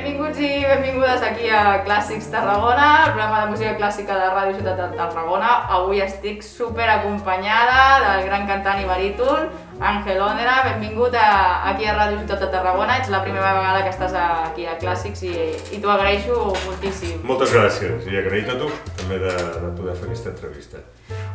[0.00, 4.78] Benvinguts i benvingudes aquí a Clàssics Tarragona, el programa de música clàssica de Ràdio Ciutat
[4.80, 5.50] de Tarragona.
[5.76, 10.54] Avui estic super acompanyada del gran cantant i baríton, Àngel Òndera.
[10.70, 11.28] Benvingut a,
[11.68, 12.96] aquí a Ràdio Ciutat de Tarragona.
[12.96, 15.34] Ets la primera vegada que estàs aquí a Clàssics i,
[15.76, 17.20] i t'ho agraeixo moltíssim.
[17.28, 18.72] Moltes gràcies i agraït a tu
[19.02, 20.80] també de, de poder fer aquesta entrevista.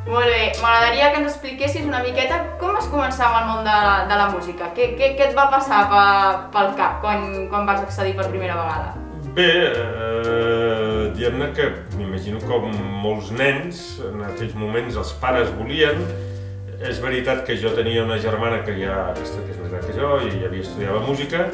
[0.05, 3.77] Molt bé, m'agradaria que ens expliquessis una miqueta com vas començar amb el món de,
[4.11, 4.67] de la música.
[4.75, 6.03] Què, què, què et va passar pe,
[6.53, 8.93] pel cap quan, quan vas accedir per primera vegada?
[9.35, 12.69] Bé, eh, diguem-ne que m'imagino com
[13.01, 16.05] molts nens, en aquells moments els pares volien.
[16.85, 19.95] És veritat que jo tenia una germana que ja aquesta que és més gran que
[19.95, 21.45] jo i havia estudiat la música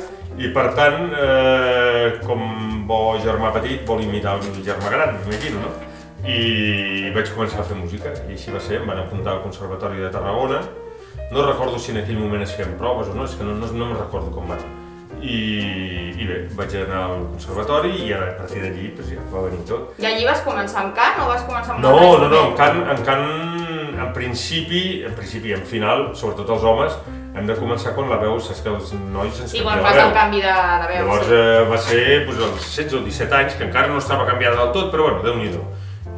[0.41, 2.41] i per tant, eh, com
[2.89, 5.90] bo germà petit, vol imitar el germà gran, m'imagino, no?
[6.27, 10.03] I vaig començar a fer música i així va ser, em van apuntar al Conservatori
[10.03, 10.61] de Tarragona
[11.31, 13.71] no recordo si en aquell moment es feien proves o no, és que no, no,
[13.71, 14.59] no me'n recordo com va
[15.21, 19.61] i, i bé, vaig anar al conservatori i a partir d'allí pues, ja va venir
[19.69, 19.91] tot.
[20.01, 22.81] I allí vas començar amb cant o vas començar amb no, no, no, en cant,
[22.89, 23.27] en cant
[24.01, 26.95] en principi, en principi, en final, sobretot els homes,
[27.37, 30.15] hem de començar quan la veu, saps que els nois ens Sí, quan fas el
[30.15, 31.03] canvi de, de veu.
[31.03, 31.37] Llavors sí.
[31.37, 34.73] eh, va ser pues, als 16 o 17 anys, que encara no estava canviada del
[34.73, 35.61] tot, però bueno, déu-n'hi-do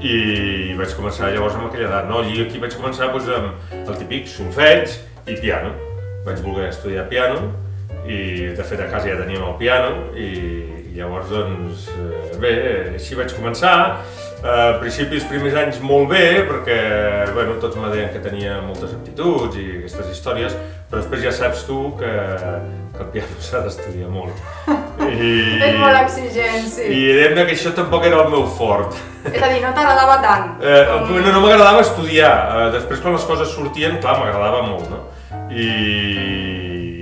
[0.04, 2.20] i vaig començar llavors amb aquella edat, no?
[2.24, 4.98] Allí aquí vaig començar doncs, amb el típic solfeig
[5.32, 5.72] i piano.
[6.28, 7.52] Vaig voler estudiar piano
[8.04, 10.28] i de fet a casa ja teníem el piano i,
[10.92, 12.54] i llavors doncs eh, bé,
[12.98, 13.76] així vaig començar.
[14.44, 16.80] Al principi els primers anys molt bé perquè
[17.32, 20.58] bueno, tots me deien que tenia moltes aptituds i aquestes històries,
[20.90, 22.16] però després ja saps tu que,
[22.98, 24.83] que el piano s'ha d'estudiar molt.
[25.10, 25.32] I,
[25.68, 26.86] és molt exigent, sí.
[26.88, 28.96] I diguem que això tampoc era el meu fort.
[29.30, 30.50] És a dir, no t'agradava tant?
[30.62, 31.16] Eh, com...
[31.16, 32.34] no, no m'agradava estudiar.
[32.60, 35.04] Eh, després quan les coses sortien, clar, m'agradava molt, no?
[35.54, 35.68] I,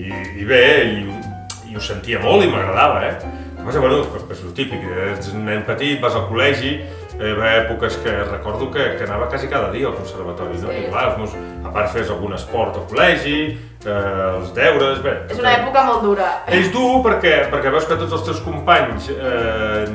[0.07, 3.37] i, i bé, i, i ho sentia molt i m'agradava, eh?
[3.61, 4.01] Però, bueno,
[4.33, 6.79] és el típic, ets un nen petit, vas al col·legi,
[7.21, 10.71] eh, va èpoques que recordo que, que anava quasi cada dia al conservatori, no?
[10.71, 10.85] Sí.
[10.85, 13.41] I clar, els meus, a part fes algun esport al col·legi,
[13.85, 13.97] eh,
[14.37, 15.17] els deures, bé...
[15.29, 16.31] És una època molt dura.
[16.49, 19.85] És dur perquè, perquè veus que tots els teus companys eh,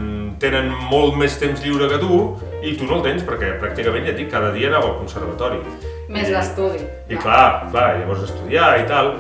[0.43, 2.21] tenen molt més temps lliure que tu
[2.63, 5.61] i tu no el tens perquè pràcticament, ja et dic, cada dia anava al conservatori.
[6.13, 6.85] Més l'estudi.
[7.11, 9.17] I clar, clar, llavors estudiar i tal.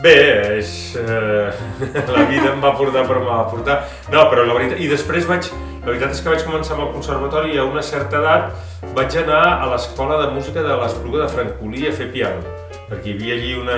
[0.00, 0.16] Bé,
[0.56, 1.50] és, eh,
[2.14, 3.82] la vida em va portar per m'ha va portar.
[4.12, 6.94] No, però la veritat, i després vaig, la veritat és que vaig començar amb el
[6.94, 11.30] conservatori i a una certa edat vaig anar a l'escola de música de l'Espluga de
[11.32, 12.60] Francolí a fer piano
[12.90, 13.76] perquè hi havia allí una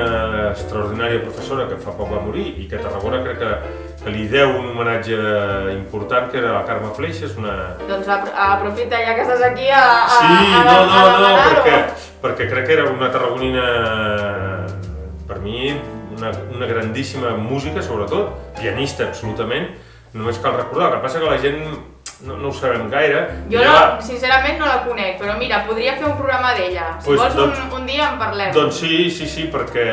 [0.50, 3.50] extraordinària professora que fa poc va morir i que a Tarragona crec que,
[4.00, 5.18] que li deu un homenatge
[5.74, 7.74] important, que era la Carme Fleixes, una...
[7.90, 11.76] Doncs aprofita ja que estàs aquí a, a, sí, a, no, no, a no, perquè,
[12.24, 13.68] perquè crec que era una tarragonina,
[15.28, 15.74] per mi,
[16.16, 19.74] una, una grandíssima música, sobretot, pianista, absolutament,
[20.16, 21.60] només cal recordar, el que passa que la gent
[22.26, 23.20] no, no ho sabem gaire.
[23.50, 26.86] Jo, no, sincerament, no la conec, però mira, podria fer un programa d'ella.
[27.00, 28.52] Si Pues, vols, doncs- un, un dia en parlem.
[28.54, 29.86] Doncs sí, sí, sí, perquè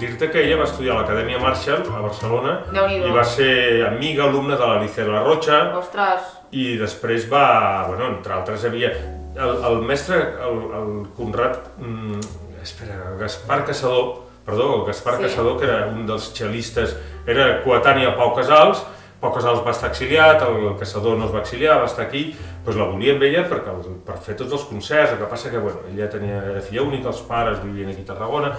[0.00, 2.58] dir-te que ella va estudiar a l'Acadèmia Marshall a Barcelona
[2.92, 8.06] i va ser amiga, alumna de l'Alice de la Rocha Ostres, i després va, bueno,
[8.16, 8.92] entre altres havia...
[9.38, 12.20] El, el mestre, el, el Conrad, mm,
[12.60, 15.22] espera, Gaspar Caçador, perdó, el Gaspar Sí.
[15.28, 18.80] Caçador, que era un dels xelistes, era coetani a Pau Casals,
[19.20, 22.76] Pau Casals va estar exiliat, el Caçador no es va exiliar, va estar aquí, doncs
[22.78, 25.58] la volia amb ella perquè, el- per fer tots els concerts, el que passa que
[25.58, 28.52] bueno, ella tenia, era filla única, els pares vivien aquí a Tarragona,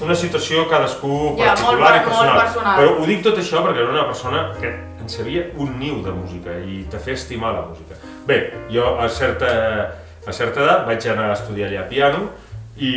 [0.00, 2.34] una situació cadascú Ja, molt particular per- i personal.
[2.34, 2.78] molt personal.
[2.80, 4.68] Però ho dic tot això perquè era una persona que
[5.00, 7.94] en sabia un niu de música i te feia estimar la música.
[8.26, 9.96] Bé, jo a certa,
[10.26, 12.30] a certa edat vaig anar a estudiar allà piano
[12.76, 12.90] i,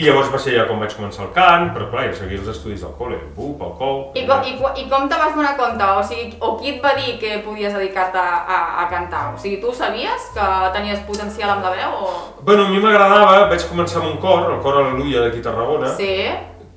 [0.00, 2.48] i llavors va ser ja quan vaig començar el cant, però clar, ja seguia els
[2.54, 3.98] estudis del col·le, el BUP, el COL...
[4.16, 5.84] I com, i, qua- i com te vas donar compte?
[5.84, 9.26] O sigui, o qui et va dir que podies dedicar-te a, a, a cantar?
[9.34, 10.48] O sigui, tu sabies que
[10.78, 12.00] tenies potencial amb la veu?
[12.00, 12.10] O...
[12.48, 15.92] Bueno, a mi m'agradava, vaig començar amb un cor, el cor Aleluia d'aquí a Tarragona,
[16.00, 16.14] Sí?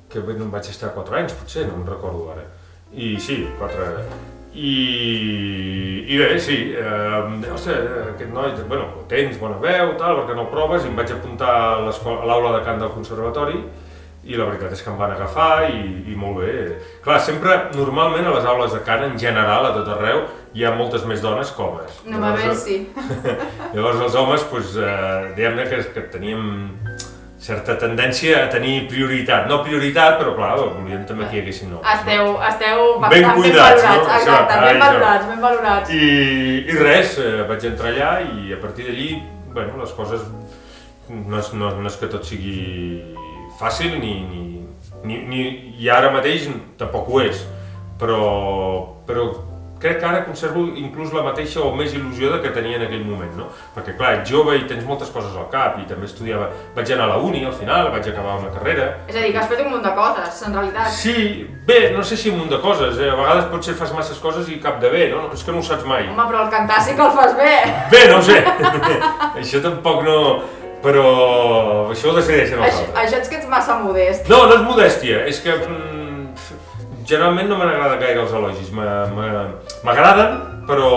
[0.08, 2.44] que no vaig estar 4 anys, potser, no em recordo ara.
[2.92, 7.84] I sí, 4 i, i bé, sí, eh, ostres,
[8.14, 11.84] aquest noi, bueno, tens bona veu, tal, perquè no proves, i em vaig apuntar a
[11.84, 13.60] l'aula de cant del conservatori,
[14.28, 15.78] i la veritat és que em van agafar i,
[16.12, 16.54] i molt bé.
[17.04, 20.24] Clar, sempre, normalment a les aules de cant, en general, a tot arreu,
[20.56, 22.02] hi ha moltes més dones que homes.
[22.08, 22.82] No va Llavors, sí.
[23.74, 26.44] Llavors els homes, doncs, eh, diguem-ne que, que teníem
[27.48, 29.46] certa tendència a tenir prioritat.
[29.48, 31.88] No prioritat, però clar, volien també que hi haguessin homes.
[31.94, 34.18] Esteu, esteu Ben bastant ben, cuidats, valorats, no?
[34.18, 35.94] exacte, Això, ben ai, valorats, ben valorats.
[35.96, 36.02] I,
[36.68, 39.10] I res, eh, vaig entrar allà i a partir d'allí,
[39.54, 40.26] bueno, les coses
[41.08, 42.58] no és, no, no és que tot sigui
[43.58, 44.42] fàcil ni, ni,
[45.08, 45.44] ni, ni
[45.80, 47.40] i ara mateix tampoc ho és,
[48.00, 48.20] però,
[49.08, 49.30] però
[49.80, 53.04] crec que ara conservo inclús la mateixa o més il·lusió de que tenia en aquell
[53.06, 53.46] moment, no?
[53.76, 57.06] Perquè clar, ets jove i tens moltes coses al cap i també estudiava, vaig anar
[57.06, 58.88] a la uni al final, vaig acabar una carrera.
[59.06, 60.90] És a dir, que has fet un munt de coses, en realitat.
[60.98, 63.10] Sí, bé, no sé si un munt de coses, eh?
[63.10, 65.28] a vegades potser fas masses coses i cap de bé, no?
[65.32, 66.08] És que no ho saps mai.
[66.10, 67.54] Home, però el cantar sí que el fas bé.
[67.90, 68.42] Bé, no ho sé,
[69.42, 70.18] això tampoc no...
[70.78, 72.98] Però això ho decideixen els Això, altres.
[73.02, 74.28] això és que ets massa modest.
[74.30, 75.97] No, no és modèstia, és que mm,
[77.08, 78.70] generalment no m'agrada gaire els elogis.
[78.74, 80.36] M'agraden,
[80.68, 80.92] però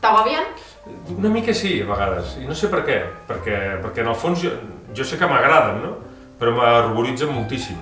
[0.00, 0.44] T'agobien?
[1.16, 2.36] una mica sí, a vegades.
[2.40, 4.52] I no sé per què, perquè, perquè en el fons jo,
[4.96, 5.96] jo sé que m'agraden, no?
[6.40, 7.76] Però m'arboritzen moltíssim.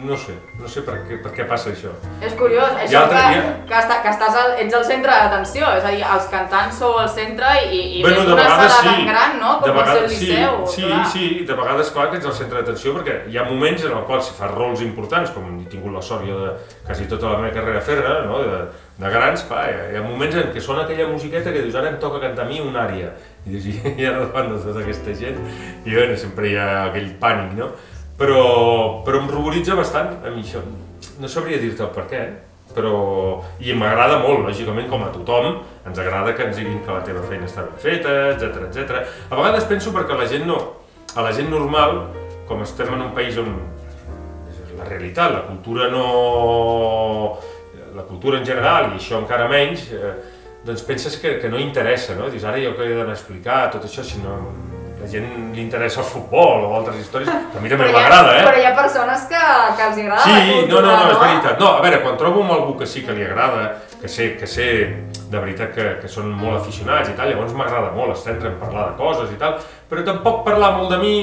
[0.00, 1.90] No sé, no sé per què, per què passa això.
[2.24, 5.12] És curiós, I això altre que, dia- que, està, que estàs al, ets el centre
[5.12, 8.72] d'atenció, és a dir, els cantants sou el centre i, i Bueno, de una vegades
[8.72, 8.88] sala sí.
[8.94, 10.54] tan gran, no?, de com pot ser el sí, Liceu.
[10.72, 11.02] sí, clar.
[11.12, 14.06] sí, de vegades clar que ets el centre d'atenció perquè hi ha moments en els
[14.08, 16.54] quals si fas rols importants, com he tingut la sort jo de
[16.86, 18.40] quasi tota la meva carrera fer-ne, no?
[18.46, 18.62] de,
[19.04, 21.76] de grans, clar, hi ha, hi ha moments en què sona aquella musiqueta que dius
[21.76, 23.12] ara em toca cantar a mi una àrea.
[23.44, 23.68] I dius,
[24.00, 25.38] i ara davant de tota aquesta gent,
[25.84, 27.70] i bueno, sempre hi ha aquell pànic, no?
[28.20, 30.60] Però, però em ruboritza bastant a mi això.
[31.20, 32.24] No sabria dir-te el per què,
[32.76, 32.94] però...
[33.64, 37.22] I m'agrada molt, lògicament, com a tothom, ens agrada que ens diguin que la teva
[37.28, 39.00] feina està ben feta, etc etc.
[39.28, 40.58] A vegades penso perquè la gent no...
[41.16, 42.02] A la gent normal,
[42.46, 43.54] com estem en un país on
[44.76, 46.04] la realitat, la cultura no...
[47.96, 50.12] La cultura en general, i això encara menys, eh,
[50.64, 52.28] doncs penses que, que no interessa, no?
[52.30, 54.36] Dius, ara jo què he d'anar a explicar, tot això, si no
[55.00, 58.42] la gent li interessa el futbol o altres històries, que a mi també m'agrada, eh?
[58.46, 59.44] Però hi ha persones que,
[59.78, 61.62] que els agrada la Sí, cultura, no, no, no, és veritat.
[61.62, 63.64] No, a veure, quan trobo amb algú que sí que li agrada,
[64.00, 64.68] que sé, que sé
[65.30, 68.88] de veritat que, que són molt aficionats i tal, llavors m'agrada molt estendre en parlar
[68.90, 69.60] de coses i tal,
[69.90, 71.14] però tampoc parlar molt de mi,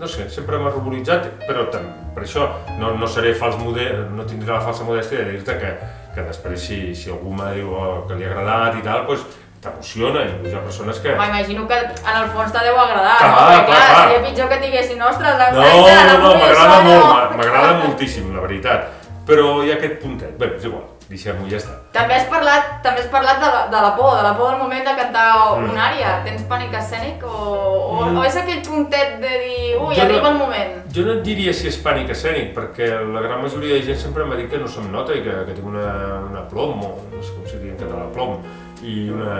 [0.00, 1.86] no sé, sempre m'ha ruboritzat, però tam,
[2.16, 2.48] per això
[2.80, 5.74] no, no seré fals modest, no tindré la falsa modèstia de dir-te que,
[6.16, 9.28] que després si, si algú me diu oh, que li ha agradat i tal, doncs
[9.60, 11.12] t'emociona, i hi ha persones que...
[11.14, 13.48] Home, imagino que en el fons te deu agradar, Clar, no?
[13.50, 17.04] Perquè, clar, clar, seria pitjor que diguessin, ostres, la No, la no, no, m'agrada molt,
[17.04, 17.12] no".
[17.14, 18.88] m'a- m'agrada moltíssim, la veritat.
[19.28, 20.32] Però hi ha aquest puntet.
[20.40, 21.74] Bé, és igual, deixem-ho ja està.
[21.94, 24.58] També has parlat, també has parlat de, la, de la por, de la por del
[24.62, 25.26] moment de cantar
[25.60, 25.68] Mm.
[25.70, 26.14] una àrea.
[26.24, 28.16] Tens pànic escènic o, o, Mm.
[28.18, 30.72] o és aquell puntet de dir, ui, Jo no- arriba el moment?
[30.90, 34.24] Jo no et diria si és pànic escènic, perquè la gran majoria de gent sempre
[34.24, 35.86] m'ha dit que no se'm nota i que, que tinc una,
[36.30, 38.38] una plom, o no sé com se diu en català, plom,
[38.86, 39.34] i una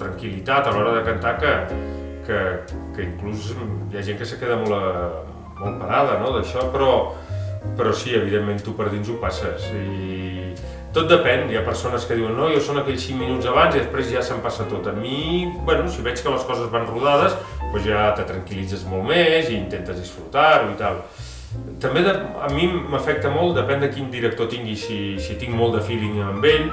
[0.00, 1.52] tranquil·litat a l'hora de cantar que,
[2.26, 2.40] que,
[2.96, 5.24] que inclús hi ha gent que se queda molt, a,
[5.60, 6.90] molt parada no, d'això, però,
[7.78, 9.68] però sí, evidentment tu per dins ho passes.
[9.72, 10.52] I
[10.96, 13.82] tot depèn, hi ha persones que diuen no, jo són aquells 5 minuts abans i
[13.82, 14.88] després ja se'm passa tot.
[14.88, 19.04] A mi, bueno, si veig que les coses van rodades, doncs ja te tranquil·litzes molt
[19.08, 21.02] més i intentes disfrutar-ho i tal.
[21.80, 22.12] També de,
[22.42, 26.20] a mi m'afecta molt, depèn de quin director tingui, si, si tinc molt de feeling
[26.24, 26.66] amb ell,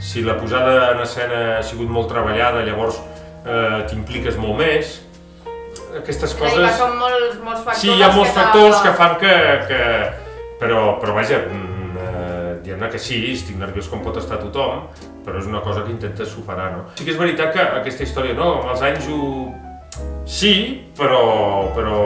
[0.00, 3.00] si la posada en escena ha sigut molt treballada, llavors
[3.46, 4.98] eh, t'impliques molt més.
[5.98, 6.76] Aquestes coses...
[6.78, 9.38] són molts, molts factors Sí, hi ha molts que factors que fan que...
[9.68, 9.80] que...
[10.62, 14.84] Però, però vaja, mm, eh, diguem-ne que sí, estic nerviós com pot estar tothom,
[15.26, 16.84] però és una cosa que intentes superar, no?
[16.94, 19.22] Sí que és veritat que aquesta història, no, amb els anys ho...
[20.26, 21.72] Sí, però...
[21.74, 21.98] però...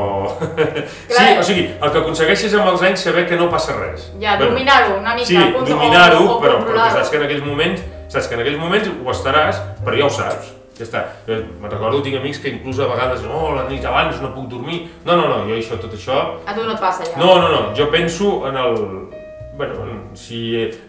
[1.08, 4.10] sí, o sigui, el que aconsegueixes amb els anys saber que no passa res.
[4.20, 5.26] Ja, Bueno, dominar-ho una mica.
[5.28, 6.96] Sí, dominar-ho, però, però controlar-ho.
[6.96, 10.12] saps que en aquells moments, saps que en aquells moments ho estaràs, però ja ho
[10.12, 10.52] saps.
[10.76, 11.02] Ja està.
[11.24, 14.48] Jo me'n recordo, tinc amics que inclús a vegades, no, la nit abans no puc
[14.52, 14.82] dormir.
[15.06, 16.18] No, no, no, jo això, tot això...
[16.44, 17.16] A tu no et passa ja.
[17.20, 18.76] No, no, no, jo penso en el...
[19.56, 20.40] Bueno, en- si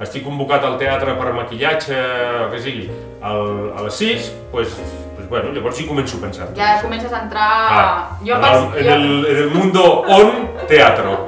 [0.03, 1.96] estic convocat al teatre per maquillatge,
[2.43, 2.89] o què sigui,
[3.24, 4.75] al, a les 6, doncs, pues,
[5.29, 6.48] bueno, llavors sí començo a pensar.
[6.55, 6.84] Ja això.
[6.88, 7.50] comences a entrar...
[7.69, 11.25] Ah, jo, en, el, en, el, en el mundo on teatro.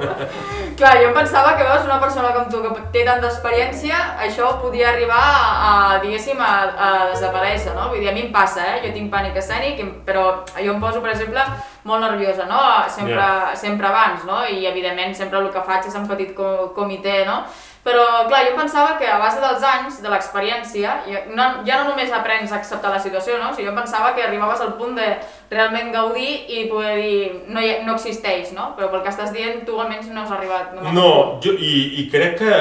[0.80, 4.86] Clar, jo pensava que veus una persona com tu que té tanta experiència, això podia
[4.94, 7.90] arribar a, diguéssim, a, a desaparèixer, no?
[7.90, 8.78] Vull dir, a mi em passa, eh?
[8.86, 11.44] Jo tinc pànic escènic, però jo em poso, per exemple,
[11.84, 12.62] molt nerviosa, no?
[12.88, 13.52] Sempre, Ja.
[13.60, 14.40] sempre abans, no?
[14.48, 17.42] I, evidentment, sempre el que faig és en petit co comitè, no?
[17.80, 20.96] Però, clar, jo pensava que a base dels anys, de l'experiència,
[21.32, 23.48] no, ja no només aprens a acceptar la situació, no?
[23.50, 25.06] O sigui, jo pensava que arribaves al punt de
[25.48, 28.74] realment gaudir i poder dir no, hi, no existeix, no?
[28.76, 30.74] Però pel que estàs dient, tu almenys no has arribat.
[30.76, 31.08] No,
[31.40, 31.48] dit.
[31.48, 31.72] jo, i,
[32.02, 32.58] i crec que,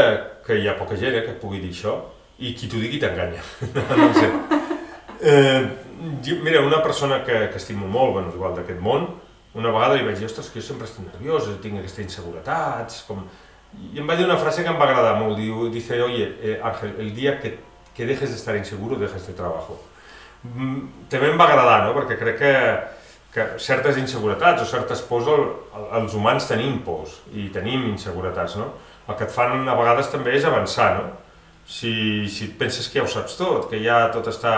[0.48, 1.98] que hi ha poca gent eh, que pugui dir això,
[2.40, 3.44] i qui t'ho digui t'enganya.
[3.76, 4.32] no ho sé.
[5.20, 5.68] Eh,
[6.46, 9.10] mira, una persona que, que estimo molt, bueno, igual d'aquest món,
[9.60, 13.26] una vegada li vaig dir, ostres, que jo sempre estic nerviós, tinc aquestes inseguretats, com...
[13.94, 16.60] I em va dir una frase que em va agradar molt, diu, dice, oye, eh,
[16.64, 17.58] Ángel, el dia que,
[17.96, 19.78] que dejes de estar inseguro, dejes de trabajo.
[20.44, 22.54] Mm, també em va agradar, no?, perquè crec que,
[23.34, 25.48] que certes inseguretats o certes pors, el,
[25.78, 28.72] el, els humans tenim pors i tenim inseguretats, no?
[29.10, 31.10] El que et fan a vegades també és avançar, no?
[31.70, 34.56] si, si et penses que ja ho saps tot, que ja tot està...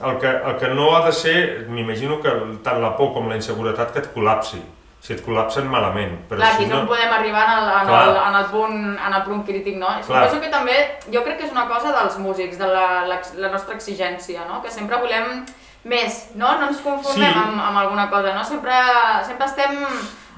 [0.00, 1.36] El que, el que no ha de ser,
[1.68, 2.30] m'imagino que
[2.64, 4.60] tant la por com la inseguretat que et col·lapsi.
[5.00, 6.18] Si et col·lapsen malament.
[6.28, 8.00] Però Clar, si aquí no podem arribar en el, en, Clar.
[8.10, 8.76] el, en, el punt,
[9.06, 9.86] en el punt crític, no?
[10.04, 10.26] Clar.
[10.28, 10.76] Suposo que també,
[11.12, 14.60] jo crec que és una cosa dels músics, de la, la, la nostra exigència, no?
[14.60, 15.46] Que sempre volem
[15.88, 16.52] més, no?
[16.60, 17.38] No ens conformem Sí.
[17.46, 18.44] amb, amb alguna cosa, no?
[18.44, 18.76] Sempre,
[19.24, 19.78] sempre estem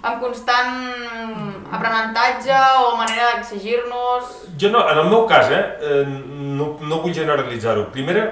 [0.02, 0.70] en constant
[1.72, 2.54] aprenentatge
[2.86, 4.30] o manera d'exigir-nos...
[4.58, 7.88] Jo no, en el meu cas, eh, eh, no, no vull generalitzar-ho.
[7.94, 8.28] Primera,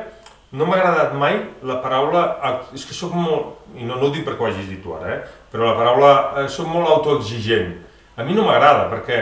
[0.52, 4.10] no m'ha agradat mai la paraula, au- és que sóc molt, i no, no ho
[4.10, 5.20] dic perquè ho hagis dit tu ara, eh,
[5.52, 6.10] però la paraula,
[6.42, 7.76] eh, sóc molt autoexigent.
[8.16, 9.20] A mi no m'agrada, perquè,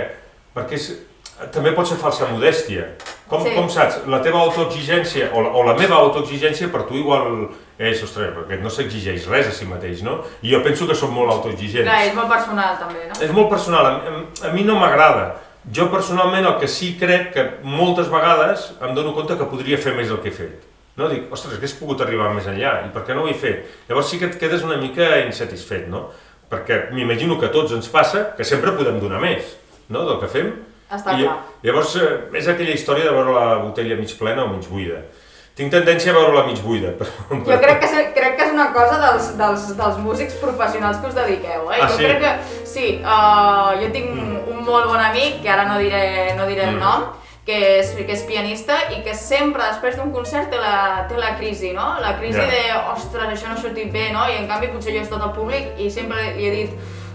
[0.57, 0.89] perquè és,
[1.53, 2.95] també pot ser falsa modèstia.
[3.29, 3.51] Com, Sí.
[3.55, 8.01] com saps, la teva autoexigència, o la, o la meva autoexigència per tu igual és,
[8.03, 10.23] ostres, perquè no s'exigeix res a si mateix, no?
[10.43, 11.85] I jo penso que som molt autoexigents.
[11.87, 13.21] Clar, és molt personal també, no?
[13.21, 15.35] És molt personal, a, a, a mi no m'agrada.
[15.71, 19.93] Jo personalment el que sí crec que moltes vegades em dono compte que podria fer
[19.95, 20.65] més del que he fet.
[20.99, 21.09] No?
[21.09, 23.65] Dic, ostres, hagués pogut arribar més enllà, i per què no ho he fet?
[23.89, 26.09] Llavors sí que et quedes una mica insatisfet, no?
[26.51, 29.55] Perquè m'imagino que a tots ens passa que sempre podem donar més,
[29.93, 30.51] no?, del que fem.
[30.91, 31.37] Està I clar.
[31.63, 35.03] llavors eh, és aquella història de veure la botella mig plena o mig buida.
[35.59, 37.11] Tinc tendència a veure-la mig buida, però...
[37.51, 41.17] Jo crec que, crec que és una cosa dels, dels, dels músics professionals que us
[41.19, 41.81] dediqueu, eh?
[41.83, 42.05] Ah, jo sí?
[42.07, 42.33] crec que,
[42.73, 44.15] sí, uh, jo tinc
[44.55, 46.83] un molt bon amic, que ara no diré, no diré el Mm.
[46.83, 47.09] nom,
[47.49, 51.31] que és, que és pianista i que sempre després d'un concert té la, té la
[51.41, 51.95] crisi, no?
[52.05, 52.47] La crisi Ja.
[52.53, 52.63] de,
[52.93, 54.27] ostres, això no ha sortit bé, no?
[54.29, 56.75] I en canvi potser jo he estat al públic i sempre li he dit,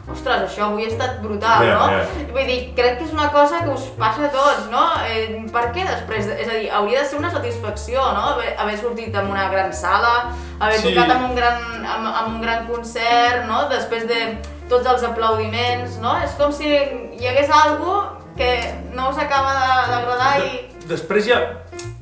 [0.10, 1.86] ostres, això avui ha estat brutal, Ja, no?
[1.94, 2.26] ja.
[2.34, 4.82] Vull dir, crec que és una cosa que us passa a tots, no?
[5.08, 6.26] Eh, per què després?
[6.34, 8.26] És a dir, hauria de ser una satisfacció, no?
[8.34, 10.90] Haver, haver sortit en una gran sala, haver Sí.
[10.96, 13.70] tocat amb un, gran, amb, amb un gran concert, no?
[13.70, 14.20] Després de
[14.68, 16.18] tots els aplaudiments, no?
[16.26, 18.02] És com si hi hagués algú
[18.38, 18.52] que
[18.96, 20.54] no us acaba de- d'agradar i...
[20.84, 21.42] De, després hi ha,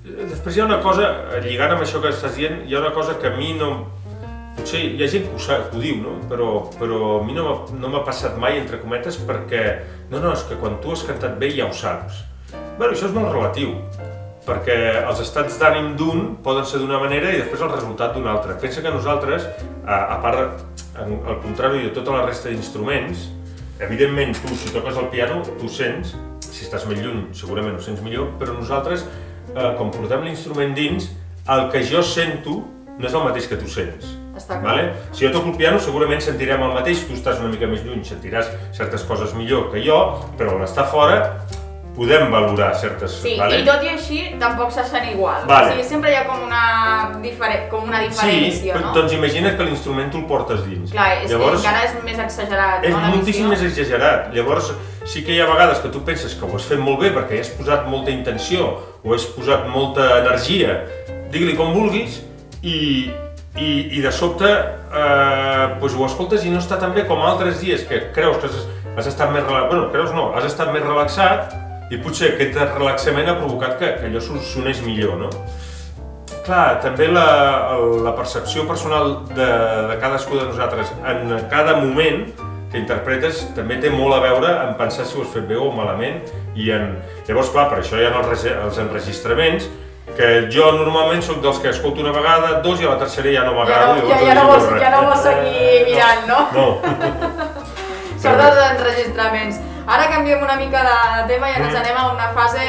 [0.03, 1.09] després hi ha una cosa,
[1.43, 3.71] lligant amb això que estàs dient, hi ha una cosa que a mi no...
[4.51, 6.17] Potser hi ha gent que ho, sap, que ho diu, no?
[6.27, 9.61] Però, però a mi no m'ha passat mai, entre cometes, perquè...
[10.11, 12.25] No, no, és que quan tu has cantat bé ja ho saps.
[12.51, 13.77] Bueno, això és molt relatiu,
[14.43, 18.57] perquè els estats d'ànim d'un poden ser d'una manera i després el resultat d'una altra.
[18.59, 19.47] Pensa que nosaltres,
[19.85, 20.65] a, a part,
[20.99, 23.29] en, al contrari de tota la resta d'instruments,
[23.81, 28.01] evidentment tu, si toques el piano, tu sents, si estàs més lluny segurament ho sents
[28.05, 29.05] millor, però nosaltres,
[29.55, 31.09] eh, com portem l'instrument dins,
[31.49, 32.61] el que jo sento
[32.97, 34.17] no és el mateix que tu sents.
[34.37, 34.63] Està clar.
[34.63, 34.83] Vale?
[35.11, 38.03] Si jo toco el piano segurament sentirem el mateix, tu estàs una mica més lluny,
[38.07, 39.97] sentiràs certes coses millor que jo,
[40.39, 41.17] però on està fora
[41.95, 43.17] podem valorar certes...
[43.21, 43.59] Sí, vale?
[43.61, 45.43] i tot i així tampoc se sent igual.
[45.49, 45.71] Vale.
[45.71, 46.61] O sigui, sempre hi ha com una,
[47.23, 48.93] difere com una Sí, diferència, però, no?
[48.95, 50.93] doncs imagina't que l'instrument tu el portes dins.
[50.93, 53.01] Clar, és Llavors, que encara és més exagerat, és no?
[53.01, 53.51] la moltíssim visió.
[53.51, 54.31] més exagerat.
[54.35, 54.71] Llavors,
[55.11, 57.35] sí que hi ha vegades que tu penses que ho has fet molt bé perquè
[57.39, 58.69] hi has posat molta intenció
[59.03, 60.79] o has posat molta energia,
[61.33, 62.21] digue-li com vulguis,
[62.61, 63.09] i,
[63.57, 67.59] i, i de sobte eh, doncs ho escoltes i no està tan bé com altres
[67.63, 68.61] dies que creus que has,
[68.95, 71.55] has estat més relaxat, bueno, creus no, has estat més relaxat
[71.91, 75.31] i potser aquest relaxament ha provocat que, que allò sonés millor, no?
[76.45, 77.25] Clar, també la,
[78.01, 79.49] la percepció personal de,
[79.91, 82.23] de cadascú de nosaltres en cada moment
[82.71, 85.67] que interpretes també té molt a veure en pensar si ho has fet bé o
[85.75, 86.23] malament
[86.55, 86.95] i en...
[87.27, 89.67] Llavors, clar, per això hi ha els, els enregistraments
[90.15, 93.43] que jo normalment sóc dels que escolto una vegada, dos i a la tercera ja
[93.45, 93.99] no Ja m'agrado.
[93.99, 96.39] no, ja, ja, no vols, ja no vols seguir mirant, no?
[96.55, 96.67] No.
[98.21, 99.61] Sobretot els enregistraments.
[99.91, 101.79] Ara canviem una mica de tema i ens Mm.
[101.81, 102.61] anem a una fase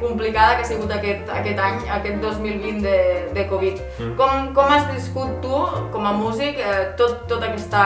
[0.00, 2.98] complicada que ha sigut aquest, aquest any, aquest 2020 de,
[3.34, 3.80] de Covid.
[3.98, 4.12] Mm.
[4.20, 5.58] Com, com has viscut tu,
[5.92, 7.82] com a músic, eh, tot, tota aquesta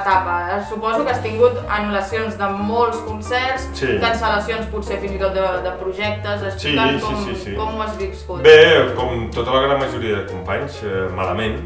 [0.00, 0.60] etapa?
[0.68, 3.86] Suposo que has tingut anul·lacions de molts concerts, Sí.
[4.02, 6.42] cancel·lacions potser fins i tot de, de projectes.
[6.42, 7.54] Explica'm Sí, sí, com, sí, sí.
[7.54, 8.42] com ho has viscut.
[8.42, 11.60] Bé, com tota la gran majoria de companys, eh, malament,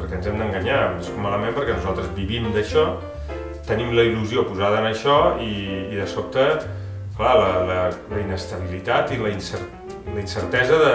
[0.00, 2.96] perquè ens hem d'enganyar, és malament perquè nosaltres vivim d'això,
[3.68, 5.52] tenim la il·lusió posada en això i,
[5.92, 6.46] i de sobte,
[7.16, 9.60] clar, la, la, la inestabilitat i la, incer,
[10.08, 10.94] la incertesa de,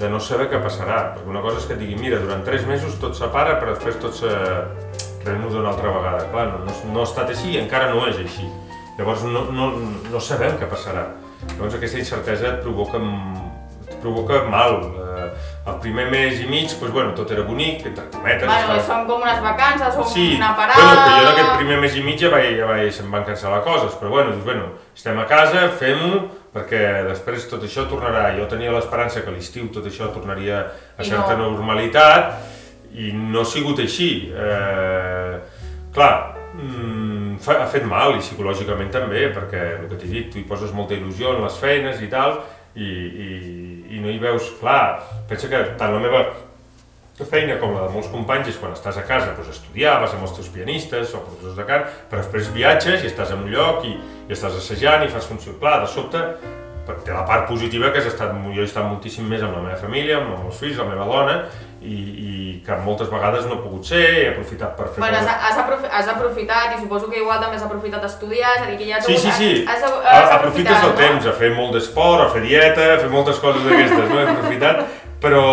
[0.00, 1.00] de no saber què passarà.
[1.16, 3.74] Perquè una cosa és que et digui, mira, durant tres mesos tot se para, però
[3.74, 4.32] després tot se
[5.26, 6.24] reanuda una altra vegada.
[6.32, 8.48] Clar, no, no, no ha estat així i encara no és així.
[8.98, 9.70] Llavors no, no,
[10.10, 11.08] no sabem què passarà.
[11.54, 13.02] Llavors aquesta incertesa et provoca,
[13.86, 14.80] et provoca mal.
[15.68, 18.46] El primer mes i mig, doncs, bueno, tot era bonic, entre cometes.
[18.48, 20.80] Bueno, estava- són com unes vacances, o Sí, una parada...
[20.82, 23.24] bueno, que jo en aquest primer mes i mig ja, vaig, ja vaig, se'm van
[23.26, 26.22] cancel·lar coses, però bueno, dius, bueno, estem a casa, fem-ho,
[26.54, 28.30] perquè després tot això tornarà.
[28.38, 30.62] Jo tenia l'esperança que a l'estiu tot això tornaria
[30.96, 31.50] a I certa no.
[31.52, 32.32] normalitat
[32.94, 34.32] i no ha sigut així.
[34.34, 35.38] Eh,
[35.94, 40.38] clar, mm, fa, ha fet mal i psicològicament també, perquè el que t'he dit, tu
[40.40, 42.40] hi poses molta il·lusió en les feines i tal,
[42.78, 42.90] i,
[43.26, 43.30] i,
[43.96, 46.22] i no hi veus, clar, pensa que tant la meva
[47.26, 50.22] feina com la de molts companys és quan estàs a casa doncs estudiar, vas amb
[50.28, 53.82] els teus pianistes o professors de cant, però després viatges i estàs en un lloc
[53.88, 53.96] i,
[54.28, 55.56] i estàs assajant i fas funció.
[55.58, 56.22] Clar, de sobte
[57.04, 59.78] té la part positiva que has estat, jo he estat moltíssim més amb la meva
[59.80, 61.38] família, amb els meus fills, la meva dona,
[61.80, 62.30] i, i
[62.66, 65.90] que moltes vegades no he pogut ser, he aprofitat per fer Bueno, has, has, aprofi
[66.00, 68.88] has aprofitat i suposo que igual també has aprofitat a estudiar, és a dir, que
[68.88, 69.50] ja Sí, sí, sí.
[69.68, 72.98] Has, has, has Aprofites el aprofitat, temps a fer molt d'esport, a fer dieta, a
[73.04, 74.18] fer moltes coses d'aquestes, no?
[74.18, 74.82] He aprofitat,
[75.22, 75.44] però,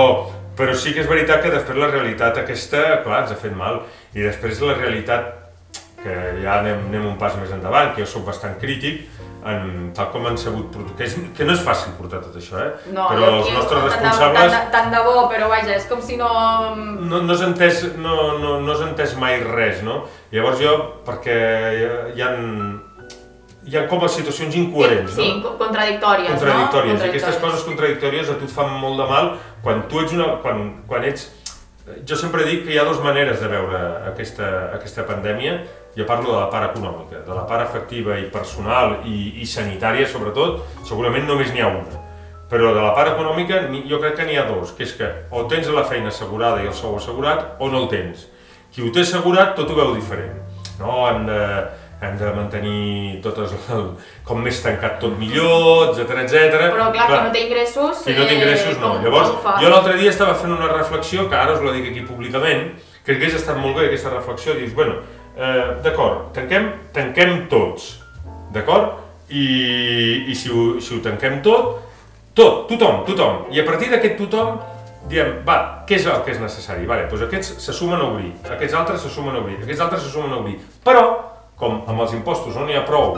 [0.58, 3.84] però sí que és veritat que després la realitat aquesta, clar, ens ha fet mal.
[4.18, 5.34] I després la realitat,
[6.02, 9.06] que ja anem, anem un pas més endavant, que jo sóc bastant crític,
[9.46, 12.58] en, tal com han sabut portar, que, és, que no és fàcil portar tot això,
[12.64, 12.72] eh?
[12.96, 15.86] No, però els nostres tant de- responsables Tant, de- tant de bo, però vaja, és
[15.90, 16.30] com si no...
[16.76, 20.02] no, no s'ha entès, no, no, no entès mai res, no?
[20.34, 20.74] Llavors jo,
[21.06, 21.38] perquè
[21.78, 21.86] hi,
[22.18, 22.32] hi ha,
[23.66, 25.42] hi ha com a situacions incoherents, sí, no?
[25.46, 27.00] co- contradictòries, contradictòries.
[27.00, 27.06] no?
[27.06, 29.32] I aquestes coses contradictòries a tu et fan molt de mal
[29.66, 30.36] quan tu ets una...
[30.44, 31.30] quan, quan ets...
[32.10, 33.78] Jo sempre dic que hi ha dues maneres de veure
[34.10, 35.60] aquesta, aquesta pandèmia.
[35.98, 40.08] Jo parlo de la part econòmica, de la part afectiva i personal i, i sanitària
[40.08, 42.02] sobretot, segurament només n'hi ha una.
[42.52, 45.46] Però de la part econòmica jo crec que n'hi ha dos, que és que o
[45.50, 48.28] tens la feina assegurada i el sou assegurat o no el tens.
[48.76, 50.36] Qui ho té assegurat tot ho veu diferent.
[50.80, 51.40] No, hem de,
[52.04, 53.48] hem de mantenir tot el,
[54.28, 56.60] com més tancat tot millor, etc etc.
[56.76, 58.04] Però clar, qui no té ingressos...
[58.04, 58.92] Si no té ingressos, no.
[58.98, 61.88] com- Llavors, com jo l'altre dia estava fent una reflexió, que ara us la dic
[61.94, 62.74] aquí públicament,
[63.06, 65.00] que hagués estat molt bé aquesta reflexió, dius, bueno,
[65.36, 67.96] eh, d'acord, tanquem, tanquem tots,
[68.56, 69.02] d'acord?
[69.30, 69.46] I,
[70.30, 71.80] i si, ho, si ho tanquem tot,
[72.38, 73.46] tot, tothom, tothom.
[73.54, 74.60] I a partir d'aquest tothom,
[75.10, 76.86] diem, va, què és el que és necessari?
[76.90, 80.06] Vale, doncs aquests se sumen a obrir, aquests altres se sumen a obrir, aquests altres
[80.06, 80.60] se sumen a obrir.
[80.86, 81.06] Però,
[81.60, 83.16] com amb els impostos no n'hi ha prou,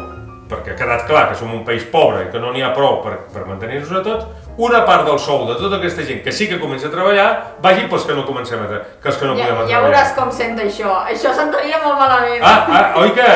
[0.48, 3.02] perquè ha quedat clar que som un país pobre i que no n'hi ha prou
[3.04, 6.48] per, per mantenir-nos a tots, una part del sou de tota aquesta gent que sí
[6.50, 7.28] que comença a treballar,
[7.62, 8.68] vagi pels que no comencem a,
[9.02, 9.82] que els que no ja, podem ja treballar.
[9.86, 10.94] veuràs com sent això.
[11.14, 12.42] Això sentaria molt malament.
[12.42, 13.28] Ah, ah, oi que...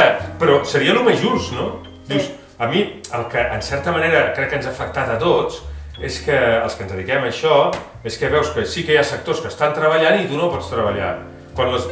[0.42, 1.72] Però seria el més just, no?
[2.08, 2.16] Sí.
[2.16, 2.82] Dius, a mi,
[3.14, 5.62] el que en certa manera crec que ens ha afectat a tots,
[6.02, 7.64] és que els que ens dediquem a això,
[8.04, 10.50] és que veus que sí que hi ha sectors que estan treballant i tu no
[10.50, 11.20] pots treballar.
[11.54, 11.86] Quan les,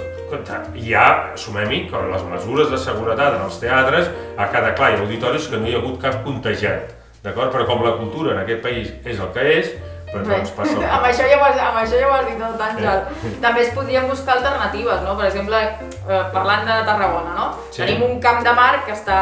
[0.77, 5.03] hi ha, assumem-hi, que les mesures de seguretat en els teatres, a cada clar, ha
[5.03, 7.53] auditoris que no hi ha hagut cap contagiat, d'acord?
[7.53, 9.71] Però com la cultura en aquest país és el que és,
[10.09, 12.39] Bé, doncs passa el amb, això ja ho has, amb això ja ho has dit
[12.41, 13.35] tot, Àngel.
[13.43, 15.13] També es podrien buscar alternatives, no?
[15.19, 17.47] Per exemple, eh, parlant de Tarragona, no?
[17.69, 17.83] Sí.
[17.83, 19.19] Tenim un camp de mar que està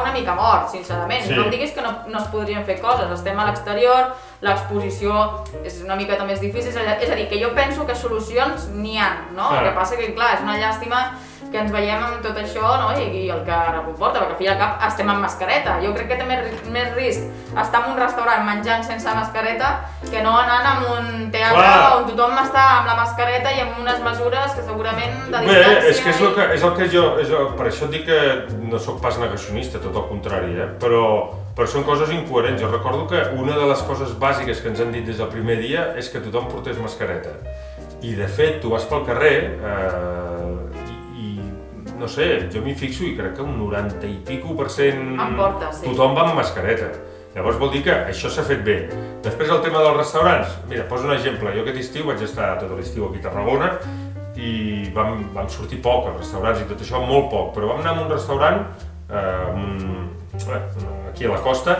[0.00, 1.26] una mica mort, sincerament.
[1.26, 1.36] Sí.
[1.36, 3.12] No em diguis que no, no es podrien fer coses.
[3.18, 4.14] Estem a l'exterior,
[4.46, 5.26] l'exposició
[5.60, 8.70] és una mica més difícil, és a és a dir, que jo penso que solucions
[8.72, 9.50] n'hi ha, no?
[9.50, 9.60] Clar.
[9.60, 11.04] El que passa que, clar, és una llàstima
[11.50, 12.90] que ens veiem amb tot això no?
[12.94, 15.78] I, i el que ara comporta, perquè al fi i al cap estem amb mascareta.
[15.82, 19.72] Jo crec que té més, més risc estar en un restaurant menjant sense mascareta
[20.04, 21.96] que no anant a un teatre Clar.
[21.96, 25.90] on tothom està amb la mascareta i amb unes mesures que segurament de Bé, distància...
[25.90, 28.06] és que és el que, és el que jo, és el, per això et dic
[28.08, 28.20] que
[28.70, 30.68] no sóc pas negacionista, tot el contrari, eh?
[30.82, 31.04] però,
[31.56, 32.60] però són coses incoherents.
[32.62, 35.58] Jo recordo que una de les coses bàsiques que ens han dit des del primer
[35.62, 37.34] dia és que tothom portés mascareta.
[38.00, 40.39] I de fet, tu vas pel carrer eh,
[42.00, 45.36] no sé, jo m'hi fixo i crec que un 90 i pico per cent En
[45.38, 45.84] porta, sí.
[45.86, 46.90] tothom va amb mascareta.
[47.34, 48.76] Llavors vol dir que això s'ha fet bé.
[49.22, 51.52] Després el tema dels restaurants, mira, poso un exemple.
[51.54, 53.74] Jo aquest estiu vaig estar tot l'estiu aquí a Tarragona
[54.40, 57.94] i vam, vam sortir poc als restaurants i tot això, molt poc, però vam anar
[57.98, 58.62] a un restaurant
[59.10, 60.08] eh, un,
[60.40, 61.76] eh, aquí a la costa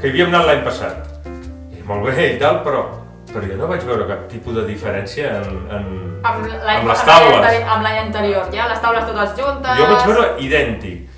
[0.00, 1.28] que hi havíem anat l'any passat.
[1.72, 2.84] I molt bé i tal, però,
[3.32, 5.86] però jo no vaig veure cap tipus de diferència en, en,
[6.22, 7.62] Amb l'any amb les taules.
[7.64, 9.78] amb l'any anterior, ja, les taules totes juntes...
[9.78, 11.08] Jo vaig veure idèntic.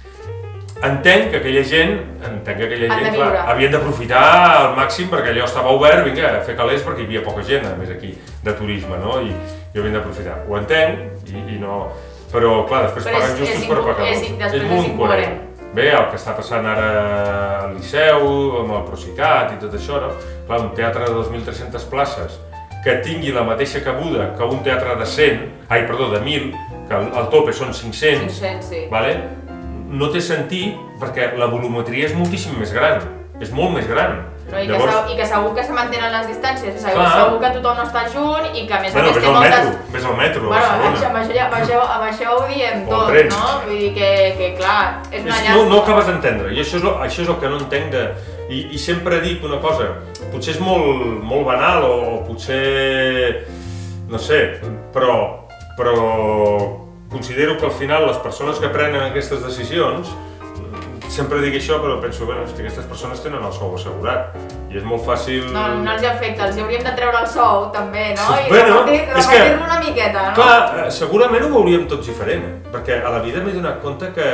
[0.85, 1.93] Entenc que aquella gent,
[2.29, 4.23] entenc que aquella gent, clar, havien d'aprofitar
[4.59, 7.65] al màxim perquè allò estava obert, vinga, a fer calés perquè hi havia poca gent,
[7.71, 8.11] a més aquí,
[8.45, 9.15] de turisme, no?
[9.23, 9.31] I,
[9.73, 10.43] i havien d'aprofitar.
[10.49, 11.87] Ho entenc, i, i no...
[12.35, 14.23] Però, clar, després Però és- paguen justos és per inco- pecadors.
[14.27, 15.35] és- després molt és incoherent.
[15.75, 16.89] Bé, el que està passant ara
[17.65, 18.27] al Liceu,
[18.61, 20.13] amb el Procicat i tot això, no?
[20.47, 22.39] Clar, un teatre de 2.300 places
[22.85, 25.41] que tingui la mateixa cabuda que un teatre de 100,
[25.73, 26.53] ai, perdó, de 1.000,
[26.91, 28.85] que el tope són 500, 500, sí.
[28.93, 29.17] vale?
[29.95, 33.03] no té sentit perquè la volumetria és moltíssim més gran,
[33.43, 34.23] és molt més gran.
[34.55, 37.13] No, i, que segur, I que segur que se mantenen les distàncies, segur, Clar.
[37.19, 39.33] segur que tothom no està junt i que a més a bueno, més ves té
[39.35, 39.65] moltes...
[39.65, 41.09] metro, ves al metro a Bueno, amb Barcelona.
[41.09, 43.35] amb, això, ja- amb, això, amb això ho diem O tot, trens.
[43.35, 43.51] no?
[43.67, 45.57] Vull dir que, que clar, és una És, llàstima.
[45.57, 48.05] no, no acabes d'entendre, i això és, el, això és el que no entenc de...
[48.45, 49.87] I, I sempre dic una cosa,
[50.31, 53.47] potser és molt, molt banal o, o potser...
[54.09, 54.61] no sé,
[54.95, 55.15] però,
[55.79, 55.95] però
[57.11, 60.11] considero que al final les persones que prenen aquestes decisions
[61.13, 64.35] sempre dic això, però penso, bueno, aquestes persones tenen el sou assegurat
[64.71, 65.47] i és molt fàcil...
[65.55, 68.29] No, no els afecta, els hauríem de treure el sou també, no?
[68.35, 70.35] I Bueno, repartir-lo una miqueta, no?
[70.39, 72.55] Clar, segurament ho veuríem tots diferent, eh?
[72.75, 74.31] perquè a la vida m'he donat compte que,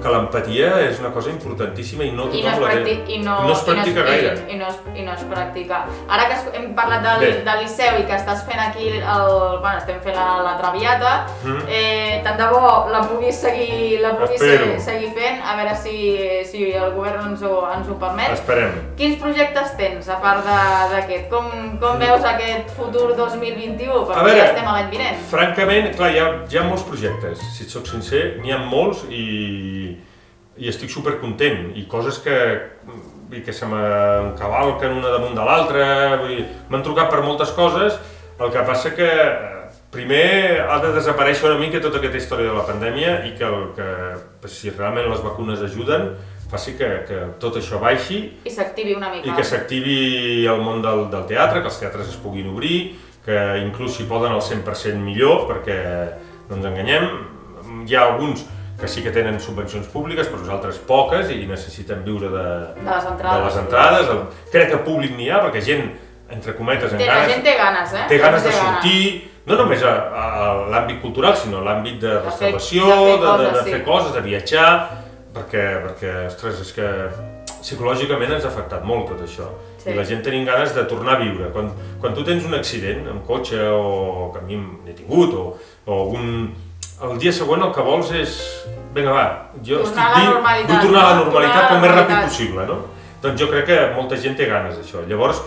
[0.00, 2.94] que l'empatia és una cosa importantíssima i no I tothom no es, la té.
[3.14, 4.34] i no, no es practica i no gaire.
[4.48, 5.80] I, no es, I no es practica.
[6.08, 7.32] Ara que es- hem parlat del, Bé.
[7.44, 11.62] del Liceu i que estàs fent aquí, el, bueno, estem fent la, la Traviata, Mm.
[11.68, 14.64] eh, tant de bo la puguis seguir, la puguis Espero.
[14.64, 15.96] seguir, seguir fent, a veure si,
[16.44, 18.32] si el govern ens ho, ens ho permet.
[18.32, 18.72] Esperem.
[18.96, 21.28] Quins projectes tens, a part de- d'aquest?
[21.30, 24.06] Com, com veus aquest futur 2021?
[24.06, 25.16] Perquè A veure, ja estem a l'any vinent.
[25.30, 29.04] Francament, clar, hi ha, hi ha molts projectes, si et soc sincer, n'hi ha molts
[29.10, 29.89] i,
[30.60, 32.36] i estic supercontent i coses que,
[33.30, 35.86] dir, que se m'encavalquen una damunt de l'altra,
[36.20, 37.96] vull dir, m'han trucat per moltes coses,
[38.40, 42.58] el que passa que eh, primer ha de desaparèixer una mica tota aquesta història de
[42.58, 46.12] la pandèmia i que, el, que si realment les vacunes ajuden,
[46.50, 49.28] faci que, que tot això baixi I s'activi una mica.
[49.28, 52.80] i que s'activi el món del, del teatre, que els teatres es puguin obrir,
[53.24, 55.78] que inclús si poden al 100% millor, perquè
[56.48, 57.06] no ens enganyem,
[57.86, 58.42] hi ha alguns
[58.80, 62.44] que sí que tenen subvencions públiques, però nosaltres poques i necessiten viure de,
[62.80, 63.38] De les entrades.
[63.38, 64.08] de les entrades.
[64.14, 65.90] El, crec que públic n'hi ha, perquè gent,
[66.30, 68.06] entre cometes, Té, la ganes, gent té ganes, eh?
[68.08, 69.02] té ganes de Té sortir,
[69.50, 73.18] no només a, a, a l'àmbit cultural, sinó a l'àmbit de fer- restauració, de fer
[73.18, 73.70] de, de, de, coses, sí.
[73.74, 74.70] fer coses, de viatjar,
[75.34, 76.88] perquè, perquè, ostres, és que
[77.60, 79.48] psicològicament ens ha afectat molt tot això.
[79.80, 79.90] Sí.
[79.92, 81.50] I la gent tenim ganes de tornar a viure.
[81.54, 85.44] Quan, quan tu tens un accident amb cotxe o que a mi n'he tingut, o,
[85.86, 86.50] o algun...
[87.00, 88.36] El dia següent el que vols és...
[88.92, 89.26] Vinga, va,
[89.64, 91.20] jo Tornar estic a la viu, normalitat, vull tornar a la no?
[91.24, 92.78] normalitat Tornar com més ràpid possible, no?
[93.22, 95.04] Doncs jo crec que molta gent té ganes d'això.
[95.08, 95.40] Llavors,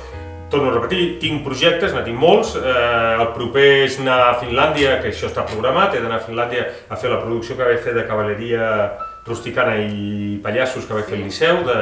[0.53, 2.53] torno a repetir, tinc projectes, ne tinc molts.
[2.55, 6.69] Eh, el proper és anar a Finlàndia, que això està programat, he d'anar a Finlàndia
[6.87, 8.69] a fer la producció que vaig fer de cavalleria
[9.27, 11.79] rusticana i pallassos que vaig fer al Liceu, de,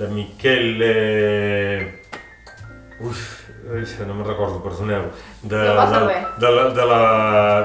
[0.00, 0.86] de Miquel...
[0.88, 1.78] Eh...
[3.02, 5.06] Uf, ai, no me'n recordo, perdoneu.
[5.42, 7.02] De, No de, de, la, de, la,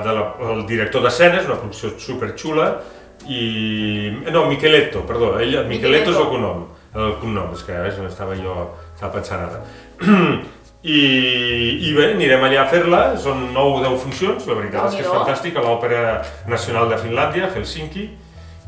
[0.06, 2.70] de la, el director d'escenes, una producció superxula,
[3.28, 4.12] i...
[4.32, 8.54] No, Micheletto, perdó, ell, Micheletto és el cognom, el cognom, és que veus, estava jo,
[8.94, 9.64] estava pensant ara.
[10.88, 11.00] I,
[11.90, 15.02] I bé, anirem allà a fer-la, són 9 o 10 funcions, la veritat és que
[15.02, 15.26] és Déu-n'hi-do.
[15.26, 16.04] fantàstic, a l'Òpera
[16.48, 18.06] Nacional de Finlàndia, Helsinki,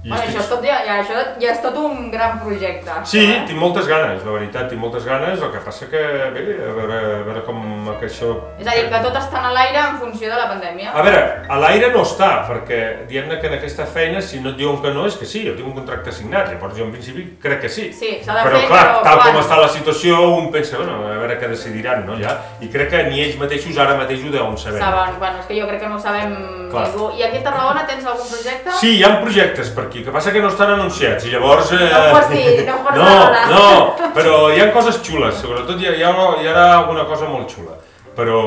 [0.01, 2.91] Bueno, estic- això, tot, ja, ja, això ja és tot un gran projecte.
[3.03, 3.43] Sí, eh?
[3.47, 5.99] tinc moltes ganes, la veritat, tinc moltes ganes, el que passa que,
[6.35, 8.29] bé, a veure, a veure com que això...
[8.59, 10.93] És a dir, que tot està a l'aire en funció de la pandèmia.
[10.95, 14.57] A veure, a l'aire no està, perquè diguem-ne que en aquesta feina, si no et
[14.61, 17.25] diuen que no, és que sí, jo tinc un contracte signat, llavors jo en principi
[17.43, 17.89] crec que sí.
[17.91, 19.33] Sí, s'ha de però fer, clar, però tal quan?
[19.33, 22.37] com està la situació, un pensa, bueno, a veure què decidiran, no, ja?
[22.63, 24.79] I crec que ni ells mateixos ara mateix ho deuen saber.
[24.79, 26.37] Saben, bueno, és que jo crec que no ho sabem
[26.71, 26.87] Clar.
[26.87, 27.11] ningú.
[27.19, 28.71] I aquí a Tarragona tens algun projecte?
[28.79, 31.73] Sí, hi ha projectes per aquí, que passa que no estan anunciats i llavors...
[31.75, 31.89] Eh...
[31.91, 33.11] No ho pots dir, no ho pots no,
[33.51, 37.29] no, però hi ha coses xules, sobretot hi ha, hi ha, hi ha alguna cosa
[37.29, 37.77] molt xula.
[38.15, 38.41] Però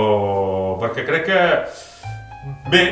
[0.81, 1.41] perquè crec que...
[2.73, 2.83] Bé,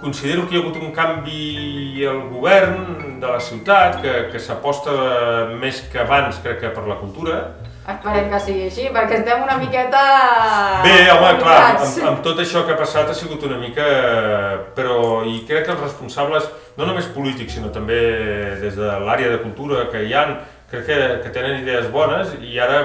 [0.00, 4.94] considero que hi ha hagut un canvi al govern de la ciutat, que, que s'aposta
[5.60, 7.38] més que abans, crec que per la cultura.
[7.84, 10.02] Esperem que sigui així, perquè estem una miqueta...
[10.84, 13.84] Bé, home, clar, amb, amb tot això que ha passat ha sigut una mica...
[14.76, 17.98] Però, i crec que els responsables, no només polítics, sinó també
[18.60, 20.36] des de l'àrea de cultura que hi han,
[20.70, 22.80] crec que, que tenen idees bones i ara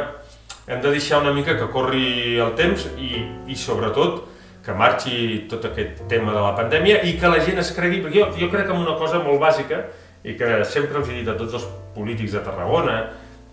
[0.70, 4.28] hem de deixar una mica que corri el temps i, i sobretot
[4.66, 8.20] que marxi tot aquest tema de la pandèmia i que la gent es cregui, perquè
[8.22, 9.82] jo, jo crec en una cosa molt bàsica
[10.24, 13.00] i que sempre els he dit a tots els polítics de Tarragona,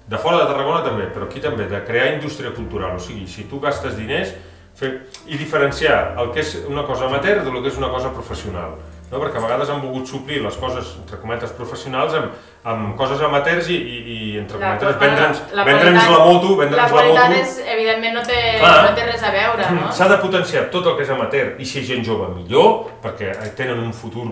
[0.07, 3.46] de fora de Tarragona també, però aquí també, de crear indústria cultural, o sigui, si
[3.51, 4.35] tu gastes diners,
[4.77, 4.92] fer,
[5.31, 8.77] i diferenciar el que és una cosa amateur de lo que és una cosa professional.
[9.11, 9.21] No?
[9.23, 12.33] Perquè a vegades han volgut suplir les coses, entre cometes, professionals amb,
[12.66, 16.49] amb coses amateurs i, i, i entre La- cometes, vendre'ns la vendre'ns qualitat- la moto,
[16.51, 17.40] La vendre'ns la, qualitat moto.
[17.45, 18.73] és, evidentment, no té, Clar.
[18.90, 19.92] no té res a veure, no?
[19.95, 23.31] S'ha de potenciar tot el que és amateur i si és gent jove millor, perquè
[23.55, 24.27] tenen un futur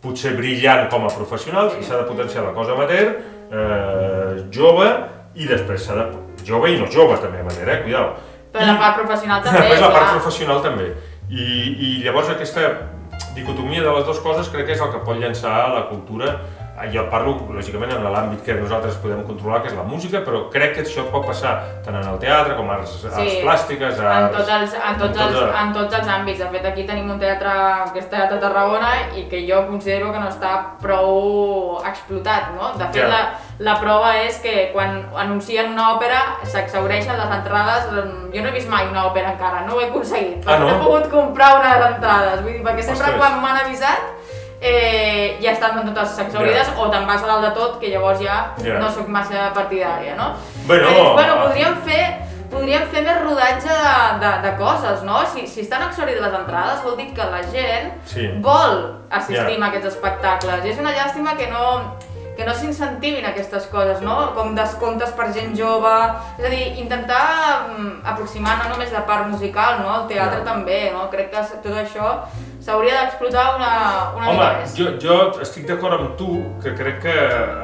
[0.00, 3.10] potser brillant com a professionals i s'ha de potenciar la cosa amateur,
[3.50, 4.86] eh, jove
[5.34, 6.06] i després s'ha de...
[6.46, 8.14] jove i no jove també amateur, eh, cuidao.
[8.54, 10.14] Però la part professional també, Després la part clar.
[10.20, 10.88] professional també.
[11.30, 12.64] I, I llavors aquesta
[13.40, 16.36] dicotomia de les dues coses crec que és el que pot llançar la cultura.
[16.92, 20.70] Jo parlo, lògicament, en l'àmbit que nosaltres podem controlar, que és la música, però crec
[20.78, 21.50] que això pot passar
[21.84, 24.36] tant en el teatre com arts, arts plàstiques, en arts...
[24.38, 26.38] tots, els, en, tots en els, tot el- en tots els àmbits.
[26.40, 27.52] De fet, aquí tenim un teatre
[27.92, 32.72] que és Teatre Tarragona i que jo considero que no està prou explotat, no?
[32.78, 33.08] De fet, Ja.
[33.12, 33.20] la,
[33.60, 37.90] la prova és que quan anuncien una òpera s'exaureixen les entrades.
[38.32, 40.66] Jo no he vist mai una òpera encara, no ho he aconseguit, Ah, no?
[40.70, 42.40] no he pogut comprar unes entrades.
[42.42, 43.18] Vull dir, perquè sempre Ostres.
[43.20, 44.00] quan m'han avisat
[44.62, 46.74] eh, ja estan totes exaurides Ja.
[46.80, 48.78] o te'n vas a dalt de tot, que llavors ja Ja.
[48.78, 50.34] no sóc massa partidària, no?
[50.66, 52.18] Bueno, Eh, bueno podríem fer
[52.50, 55.24] podríem fer més rodatge de, de, de coses, no?
[55.32, 58.26] Si, si estan exaurides les entrades, vol dir que la gent Sí.
[58.40, 59.64] vol assistir Ja.
[59.64, 60.64] a aquests espectacles.
[60.64, 61.94] I és una llàstima que no,
[62.40, 64.14] que no s'incentivin aquestes coses, no?
[64.36, 65.90] Com descomptes per gent jove...
[66.40, 67.20] És a dir, intentar
[67.76, 69.90] mm, aproximar no només la part musical, no?
[70.00, 70.46] El teatre Ja.
[70.48, 71.04] també, no?
[71.12, 72.14] Crec que tot això
[72.60, 73.72] s'hauria d'explotar una,
[74.16, 74.74] una mica Home, més.
[74.76, 76.30] jo, jo estic d'acord amb tu,
[76.64, 77.14] que crec que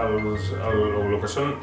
[0.05, 1.55] els, el, el que són,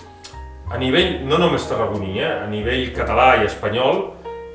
[0.73, 4.03] a nivell, no només tarragoní, eh, a nivell català i espanyol,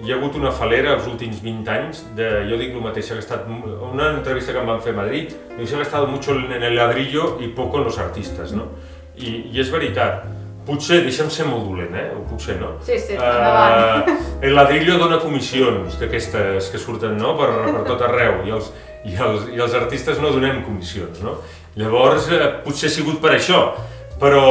[0.00, 3.18] hi ha hagut una falera els últims 20 anys de, jo dic el mateix, ha
[3.18, 6.62] estat una entrevista que em van fer a Madrid, diu que ha estat mucho en
[6.62, 8.68] el ladrillo y poco en los artistas, no?
[9.18, 10.28] I, i és veritat,
[10.68, 12.06] potser, deixa'm ser molt dolent, eh?
[12.14, 12.76] Ho puc ser, no?
[12.86, 14.06] Sí, sí, endavant.
[14.06, 17.34] Eh, el ladrillo dona comissions d'aquestes que surten no?
[17.40, 18.70] per, per tot arreu i els,
[19.02, 21.24] i, els, i els artistes no donem comissions.
[21.26, 21.40] No?
[21.80, 23.64] Llavors, eh, potser ha sigut per això,
[24.22, 24.46] però,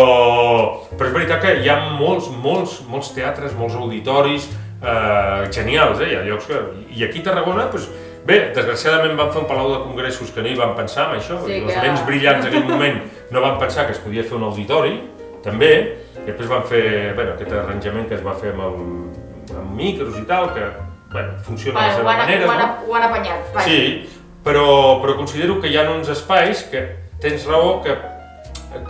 [0.92, 4.52] però és veritat que hi ha molts, molts, molts teatres, molts auditoris
[4.82, 6.12] eh, genials, eh?
[6.12, 6.60] hi ha llocs que...
[6.98, 7.90] I aquí a Tarragona, doncs,
[8.28, 11.38] bé, desgraciadament van fer un palau de congressos que no hi van pensar en això,
[11.46, 13.00] Sí, els que- ments brillants d'aquell moment
[13.32, 14.98] no van pensar que es podia fer un auditori,
[15.44, 15.72] també,
[16.18, 20.18] i després van fer bueno, aquest arranjament que es va fer amb, el, amb micros
[20.20, 20.66] i tal, que
[21.12, 22.46] bueno, funciona de la Bueno, seva han, manera.
[22.46, 22.92] ho, han, no?
[22.92, 23.54] ho han apanyat.
[23.54, 23.66] vaja.
[23.70, 24.10] Sí,
[24.44, 26.82] però, però considero que hi ha uns espais que
[27.22, 27.96] tens raó que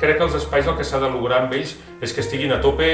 [0.01, 2.61] crec que els espais el que s'ha de lograr amb ells és que estiguin a
[2.63, 2.87] tope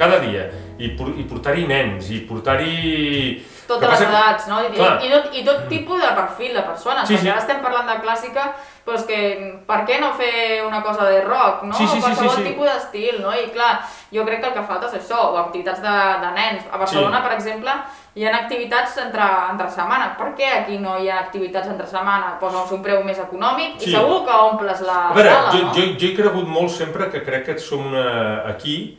[0.00, 3.40] cada dia i, i portar-hi nens i portar-hi...
[3.70, 4.58] totes les passa edats, no?
[4.66, 4.98] I, Clar.
[5.06, 7.30] i, tot, I tot tipus de perfil de persones, Sí, perquè sí.
[7.30, 8.44] ara estem parlant de clàssica,
[8.86, 9.20] doncs que
[9.68, 11.74] per què no fer una cosa de rock, no?
[11.74, 12.48] Sí, sí, sí, o qualsevol sí, sí.
[12.50, 13.32] tipus d'estil, no?
[13.32, 13.72] I clar,
[14.12, 16.64] jo crec que el que falta és això, o activitats de, de nens.
[16.72, 17.26] A Barcelona, Sí.
[17.28, 17.70] per exemple,
[18.18, 20.08] hi ha activitats entre, entre setmana.
[20.18, 22.32] Per què aquí no hi ha activitats entre setmana?
[22.40, 23.90] Posa'ns un preu més econòmic Sí.
[23.90, 25.72] i segur que omples la A veure, sala, jo, no?
[25.76, 28.98] jo, jo he cregut molt sempre que crec que som una, aquí,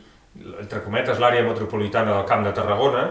[0.60, 3.04] entre cometes, l'àrea metropolitana del Camp de Tarragona,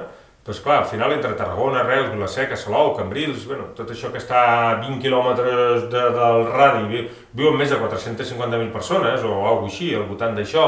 [0.46, 4.40] doncs clar, al final entre Tarragona, Reus, Vilaseca, Salou, Cambrils, bueno, tot això que està
[4.42, 7.04] a 20 quilòmetres de, del radi, viu,
[7.38, 10.66] viuen més de 450.000 persones o alguna així, al voltant d'això,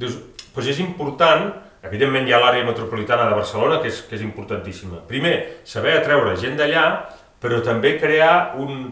[0.00, 0.18] dius,
[0.56, 1.52] doncs és important,
[1.86, 5.04] evidentment hi ha l'àrea metropolitana de Barcelona, que és, que és importantíssima.
[5.06, 6.86] Primer, saber atreure gent d'allà,
[7.38, 8.88] però també crear un,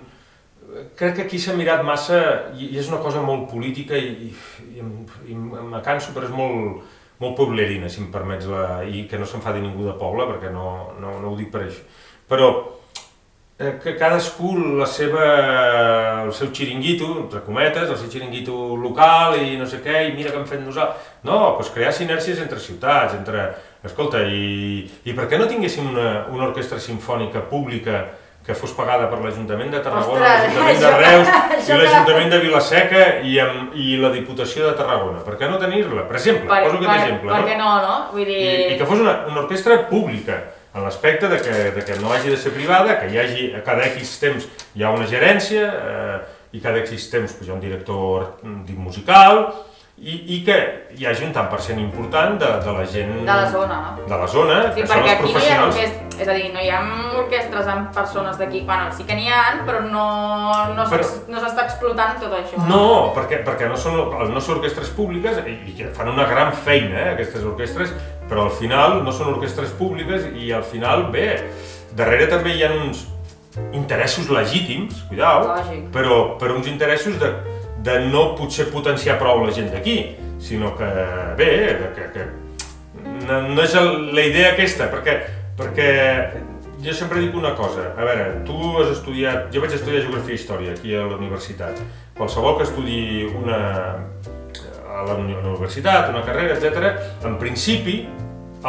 [0.94, 2.20] crec que aquí s'ha mirat massa,
[2.54, 4.84] i, i és una cosa molt política i, i, i,
[5.32, 6.84] i me canso, però és molt,
[7.22, 10.94] molt poblerina, si em permets, la, i que no s'enfadi ningú de poble, perquè no,
[11.00, 11.84] no, no ho dic per això.
[12.30, 12.48] Però
[13.58, 15.26] eh, que cadascú la seva,
[16.24, 20.32] el seu xiringuito, entre cometes, el seu xiringuito local i no sé què, i mira
[20.32, 21.12] que hem fet nosaltres.
[21.28, 23.52] No, doncs crear sinergies entre ciutats, entre...
[23.84, 27.98] Escolta, i, i per què no tinguéssim una, una orquestra sinfònica pública
[28.44, 31.30] que fos pagada per l'Ajuntament de Tarragona, l'Ajuntament de Reus
[31.68, 35.22] i l'Ajuntament de Vilaseca i, amb, i la Diputació de Tarragona.
[35.24, 36.04] Per què no tenir-la?
[36.10, 37.30] Per exemple, per, poso aquest per, exemple.
[37.32, 37.48] per no?
[37.48, 37.96] què no, no?
[38.12, 38.42] Vull dir...
[38.44, 40.42] I, i que fos una, una orquestra pública,
[40.74, 43.62] en l'aspecte de, que, de que no hagi de ser privada, que hi hagi, a
[43.64, 46.18] cada X temps hi ha una gerència, eh,
[46.54, 48.34] i cada X temps pues, hi ha un director
[48.76, 49.46] musical,
[49.96, 50.54] i, i que
[50.98, 53.12] hi hagi un tant per cent important de, de la gent...
[53.24, 54.06] De la zona, no?
[54.10, 55.76] De la zona, Sí, que són perquè els aquí no hi ha professionals.
[55.76, 56.80] orquestres, és a dir, no hi ha
[57.20, 60.04] orquestres amb persones d'aquí, bueno, sí que n'hi ha, però no,
[60.74, 62.58] no s'ex- no s'està explotant tot això.
[62.68, 62.82] No,
[63.14, 63.96] perquè, perquè no són,
[64.34, 67.94] no són orquestres públiques i, i que fan una gran feina, eh, aquestes orquestres,
[68.28, 71.30] però al final no són orquestres públiques i al final, bé,
[71.94, 73.06] darrere també hi ha uns
[73.72, 75.84] interessos legítims, cuidao, Lògic.
[75.94, 77.30] però, però uns interessos de,
[77.84, 79.98] de no potser potenciar prou la gent d'aquí,
[80.40, 80.88] sinó que,
[81.38, 81.50] bé,
[81.96, 82.24] que, que
[83.28, 85.18] no, no és el, la idea aquesta, perquè,
[85.58, 85.88] perquè
[86.84, 90.40] jo sempre dic una cosa, a veure, tu has estudiat, jo vaig estudiar Geografia i
[90.40, 91.80] Història aquí a la universitat,
[92.16, 92.98] qualsevol que estudi
[93.30, 93.60] una,
[94.88, 96.92] a la uni- universitat, una carrera, etc.
[97.24, 98.02] en principi,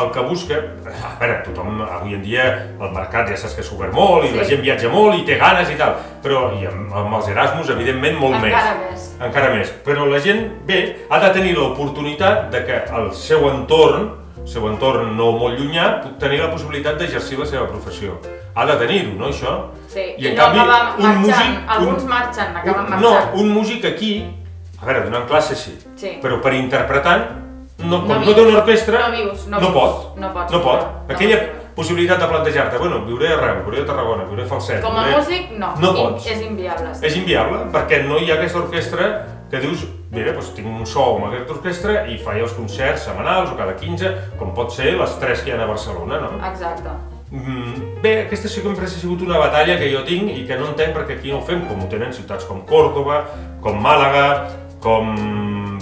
[0.01, 2.45] el que busca, a veure, tothom avui en dia
[2.81, 4.35] el mercat ja saps que s'ha obert molt i Sí.
[4.37, 7.69] la gent viatja molt i té ganes i tal, però i amb, amb els Erasmus
[7.69, 8.91] evidentment molt Encara més.
[8.91, 9.15] més.
[9.21, 9.73] Encara més.
[9.85, 14.09] Però la gent, bé, ha de tenir l'oportunitat de que el seu entorn,
[14.41, 18.19] el seu entorn no molt llunyà, pugui tenir la possibilitat d'exercir la seva professió.
[18.55, 19.69] Ha de tenir-ho, no, això?
[19.87, 23.01] Sí, I i, en no canvi, un marxant, músic- alguns un- marxen, acaben Un- marxant.
[23.33, 24.13] No, un músic aquí,
[24.81, 26.19] a veure, donant classes sí, Sí.
[26.21, 27.44] però per interpretant,
[27.89, 30.17] no, No no, té una orquestra, no vius, no no vius, pot.
[30.17, 30.81] no pots no pot.
[31.07, 31.53] no Aquella viure.
[31.75, 34.81] possibilitat de plantejar-te, bueno, viuré a Reus, viuré a Tarragona, viuré a Falset...
[34.81, 35.17] Com a viuré...
[35.21, 35.73] músic, no.
[35.81, 36.27] No I- pots.
[36.31, 36.93] És inviable.
[36.95, 37.05] sí.
[37.05, 39.09] És inviable, perquè no hi ha aquesta orquestra
[39.51, 43.51] que dius, mira, doncs tinc un sou amb aquesta orquestra i faig els concerts setmanals
[43.51, 46.31] o cada 15, com pot ser les tres que hi ha a Barcelona, no?
[46.47, 46.89] Exacte.
[47.31, 50.95] mm, bé, aquesta sempre ha sigut una batalla que jo tinc i que no entenc
[50.95, 53.25] perquè aquí no ho fem, com ho tenen ciutats com Córdoba,
[53.61, 54.47] com Màlaga,
[54.79, 55.13] com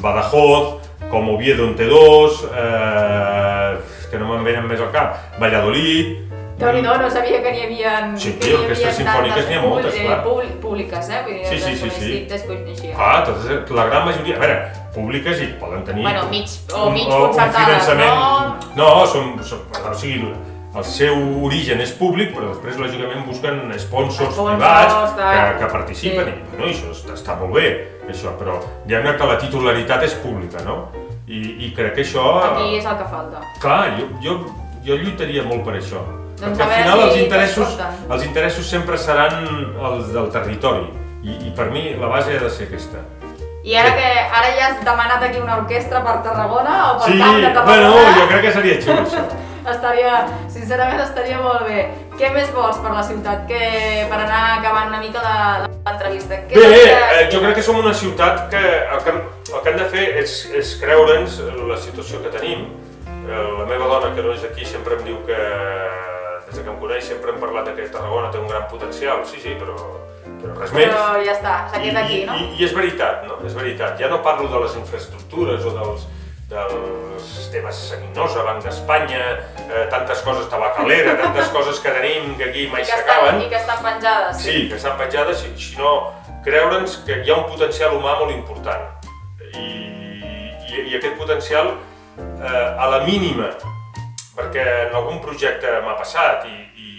[0.01, 3.77] Badajoz, com Oviedo en té dos, eh,
[4.11, 7.93] que no me'n venen més al cap, Valladolid, déu nhi no sabia que n'hi havia...
[8.15, 8.31] Sí,
[8.77, 10.19] havia simfòniques tantes n'hi ha moltes, clar.
[10.23, 11.21] públi- Públiques, eh?
[11.25, 12.25] Vull dir, Sí, sí, sí, sí.
[12.29, 12.93] desconeixia.
[12.95, 14.57] clar, totes, la gran majoria, a veure,
[14.95, 16.03] públiques i poden tenir...
[16.05, 18.15] Bueno, mig, o mig un concertades, finançament...
[18.15, 18.57] no?
[18.77, 20.29] No, són, són, o sigui,
[20.75, 26.39] el seu origen és públic, però després, lògicament, busquen sponsors, privats que, que participen, Sí.
[26.39, 27.67] i bueno, això està, està molt bé,
[28.09, 28.57] això, però
[28.87, 30.87] diguem-ne que la titularitat és pública, no?
[31.27, 32.25] I, i crec que això...
[32.49, 33.43] Aquí és el que falta.
[33.61, 34.33] Clar, jo, jo,
[34.83, 36.01] jo lluitaria molt per això.
[36.41, 37.77] Doncs perquè al final els interessos,
[38.09, 39.45] els interessos sempre seran
[39.77, 40.89] els del territori.
[41.23, 42.99] I, I per mi la base ha de ser aquesta.
[43.63, 47.19] I ara que ara ja has demanat aquí una orquestra per Tarragona o per Sí,
[47.21, 49.21] Camp de Tarragona, bueno, jo crec que seria xulo això.
[49.71, 51.87] Estaria, sincerament estaria molt bé.
[52.19, 53.45] Què més vols per la ciutat?
[53.47, 56.35] Que per anar acabant una mica la- l'entrevista.
[56.35, 59.09] Bé, que eh, jo crec que som una ciutat que el que,
[59.53, 62.67] el que hem de fer és, és creure'ns la situació que tenim.
[63.07, 65.37] Eh, La meva dona, que no és d'aquí, sempre em diu que,
[66.51, 69.23] des que em coneix, sempre hem parlat que Tarragona té un gran potencial.
[69.25, 69.77] Sí, sí, però,
[70.41, 70.89] però res més.
[70.91, 72.35] Però ja està, s'ha quedat aquí, no?
[72.35, 73.39] I, I és veritat, no?
[73.47, 73.95] És veritat.
[73.99, 76.03] Ja no parlo de les infraestructures o dels,
[76.49, 79.23] dels temes Saninosa, Banc d'Espanya,
[79.69, 83.41] eh, tantes coses, tabacalera, tantes coses que tenim que aquí mai s'acaben.
[83.41, 84.37] I que estan penjades.
[84.41, 88.83] Sí, que estan penjades, si- sinó creure'ns que hi ha un potencial humà molt important.
[89.53, 89.67] I,
[90.69, 91.73] i, i aquest potencial,
[92.17, 93.49] eh, a la mínima,
[94.35, 96.57] perquè en algun projecte m'ha passat i,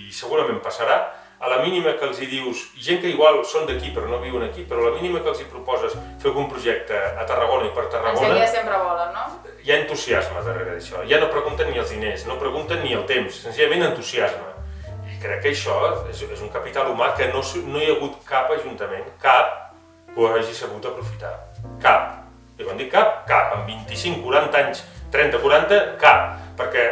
[0.09, 1.01] i segurament passarà,
[1.45, 4.47] a la mínima que els hi dius, gent que igual són d'aquí però no viuen
[4.47, 7.75] aquí, però a la mínima que els hi proposes fer algun projecte a Tarragona i
[7.77, 9.27] per Tarragona, seguida sempre volen, no?
[9.65, 11.03] hi ha entusiasme darrere d'això.
[11.09, 14.51] Ja no pregunten ni els diners, no pregunten ni el temps, senzillament entusiasme.
[15.09, 15.79] I crec que això
[16.13, 19.73] és, és un capital humà que no, no hi ha hagut cap ajuntament, cap,
[20.11, 21.33] que ho hagi sabut aprofitar.
[21.83, 22.13] Cap.
[22.59, 23.57] I quan dic cap, cap.
[23.57, 26.37] En 25, 40 anys, 30, 40, cap.
[26.61, 26.85] Perquè,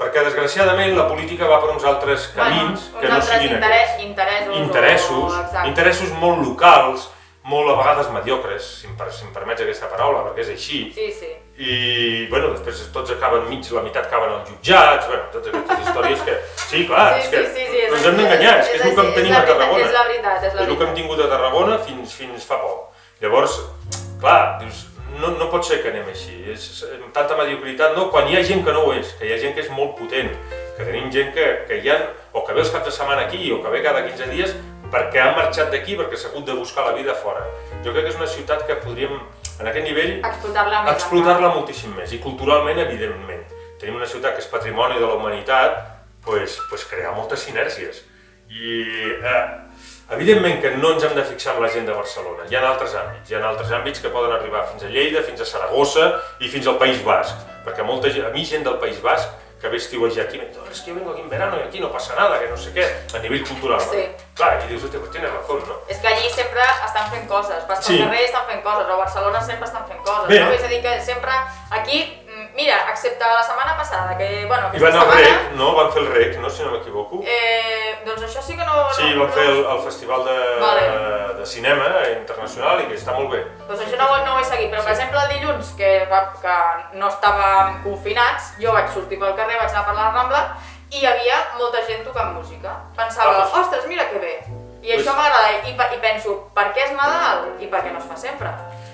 [0.00, 4.04] perquè desgraciadament la política va per uns altres camins bueno, que no siguin interès, aquests.
[4.08, 4.56] interessos.
[4.64, 5.68] Interessos, O, exacte.
[5.68, 7.10] interessos molt locals,
[7.50, 10.80] molt a vegades mediocres, si em, si em permets aquesta paraula, perquè és així.
[10.94, 11.30] Sí, sí.
[11.60, 16.22] I, bueno, després tots acaben mig, la meitat acaben als jutjats, bueno, totes aquestes històries
[16.24, 16.36] que...
[16.68, 18.84] Sí, clar, sí, és que sí, sí, sí, no ens hem d'enganyar, és que és
[18.86, 19.84] el que en tenim a veritat, Tarragona.
[19.84, 20.96] És la veritat, és la És el que hem veritat.
[21.00, 22.86] tingut a Tarragona fins, fins fa poc.
[23.20, 23.58] Llavors,
[24.20, 24.86] clar, dius,
[25.18, 28.42] no, no pot ser que anem així, és, és tanta mediocritat, no, quan hi ha
[28.46, 30.30] gent que no ho és, que hi ha gent que és molt potent,
[30.76, 31.98] que tenim gent que, que hi ha,
[32.32, 34.54] o que ve els caps de setmana aquí, o que ve cada 15 dies,
[34.90, 37.44] perquè ha marxat d'aquí, perquè s'ha hagut de buscar la vida fora.
[37.84, 39.16] Jo crec que és una ciutat que podríem,
[39.60, 40.92] en aquest nivell, Explotar-la més.
[40.94, 43.44] explotar-la moltíssim més, i culturalment, evidentment.
[43.80, 45.78] Tenim una ciutat que és patrimoni de la humanitat,
[46.24, 48.02] pues, pues crear moltes sinèrgies.
[48.50, 48.72] I
[49.22, 49.44] eh,
[50.10, 52.94] evidentment que no ens hem de fixar en la gent de Barcelona, hi ha altres
[52.94, 56.48] àmbits, hi ha altres àmbits que poden arribar fins a Lleida, fins a Saragossa i
[56.48, 59.28] fins al País Basc, perquè molta gent, a mi gent del País Basc
[59.60, 61.92] que ve estiuejar aquí, no, es que yo vengo aquí en verano y aquí no
[61.92, 62.80] pasa nada, que no sé què,
[63.14, 63.78] a nivell cultural.
[63.80, 64.06] Sí.
[64.34, 65.74] Clar, i dius, hòstia, pues tienes razón, no?
[65.86, 67.98] És que allí sempre estan fent coses, vas pel Sí.
[68.02, 70.40] carrer i estan fent coses, o a Barcelona sempre estan fent coses, Bé.
[70.40, 70.50] no?
[70.50, 71.30] És a dir, que sempre
[71.70, 72.19] aquí,
[72.60, 75.20] mira, excepte la setmana passada, que, bueno, I van al setmana...
[75.20, 75.68] REC, no?
[75.78, 76.50] Van fer el REC, no?
[76.50, 77.20] Si no m'equivoco.
[77.24, 78.74] Eh, doncs això sí que no...
[78.96, 80.84] Sí, no, van fer el, el festival de, Vale.
[81.40, 83.40] de cinema internacional i que està molt bé.
[83.68, 86.58] Doncs això no, no ho he seguit, però per exemple el dilluns, que, va, que
[87.00, 90.42] no estàvem confinats, jo vaig sortir pel carrer, vaig anar per la Rambla
[90.90, 92.76] i hi havia molta gent tocant música.
[92.98, 94.34] Pensava, Ah, ostres, mira que bé.
[94.82, 98.00] I Pues- això m'agrada, I, i penso, per què és Nadal i per què no
[98.00, 98.48] es fa sempre?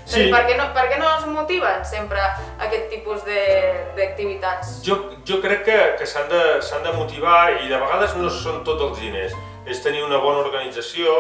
[0.07, 0.29] Sí.
[0.31, 2.21] Per què no, per què no es motiven sempre
[2.63, 4.77] aquest tipus de- d'activitats?
[4.87, 6.43] Jo, jo crec que, que s'han de,
[6.87, 9.35] de motivar i de vegades no són tots els diners.
[9.67, 11.11] És tenir una bona organització,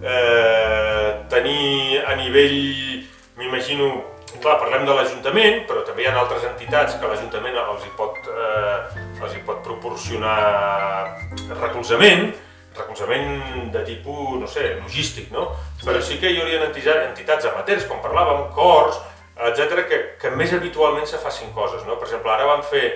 [0.00, 3.04] eh, tenir a nivell,
[3.36, 3.90] m'imagino,
[4.40, 8.16] clar, parlem de l'Ajuntament, però també hi ha altres entitats que l'Ajuntament els, hi pot,
[8.32, 8.78] eh,
[9.20, 10.38] els hi pot proporcionar
[11.60, 12.32] recolzament,
[12.76, 15.50] recolzament de tipus, no sé, logístic, no?
[15.82, 19.00] Però sí que hi haurien entitats, amateurs, com parlàvem, cors,
[19.48, 21.98] etc que, que més habitualment se facin coses, no?
[22.00, 22.92] Per exemple, ara vam fer,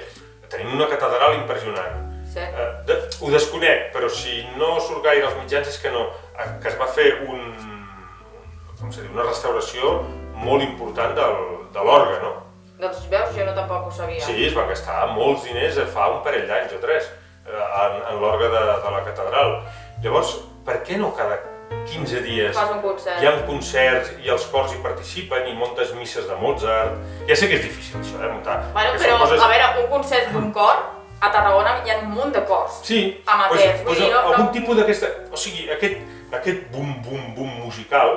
[0.52, 2.04] tenim una catedral impressionant.
[2.36, 2.42] Sí.
[2.44, 6.48] Eh, de, ho desconec, però si no surt gaire als mitjans és que no, eh,
[6.62, 7.54] que es va fer un,
[8.80, 10.00] com se diu, una restauració
[10.36, 11.38] molt important del,
[11.72, 12.34] de l'orgue, no?
[12.76, 14.20] Doncs veus, jo no tampoc ho sabia.
[14.20, 17.08] Sí, es van gastar molts diners eh, fa un parell d'anys o tres
[17.48, 19.60] en, en l'orgue de, de la catedral.
[20.02, 20.36] Llavors,
[20.66, 21.38] per què no cada
[21.86, 22.54] 15 dies
[23.20, 26.94] hi ha concerts i els cors hi participen i montes misses de Mozart?
[27.28, 28.60] Ja sé que és difícil això, eh, muntar.
[28.74, 30.76] Bueno, però, coses- a veure, un concert d'un cor
[31.20, 32.80] a Tarragona hi ha un munt de cors.
[32.84, 35.06] Sí, Amateurs, pues, vull dir, no- algun no- tipus d'aquesta...
[35.32, 35.96] O sigui, aquest,
[36.32, 38.12] aquest bum, bum, bum musical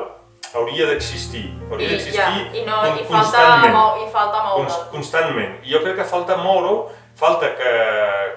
[0.54, 1.46] hauria d'existir.
[1.72, 3.74] Hauria d'existir ja, i, no, i, falta, constantment.
[3.74, 4.66] mou, i falta moure'l.
[4.66, 5.58] Cons constantment.
[5.64, 7.74] I jo crec que falta moure-ho, falta que,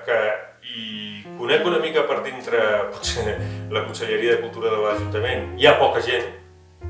[0.07, 0.19] que
[0.63, 2.61] i conec una mica per dintre
[2.93, 3.35] potser
[3.71, 5.51] la Conselleria de Cultura de l'Ajuntament.
[5.59, 6.29] Hi ha poca gent,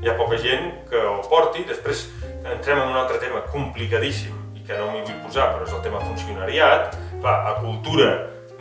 [0.01, 1.65] hi ha poca gent que ho porti.
[1.67, 2.05] Després
[2.43, 5.81] entrem en un altre tema complicadíssim i que no m'hi vull posar, però és el
[5.85, 6.93] tema funcionariat.
[7.17, 8.11] Clar, a cultura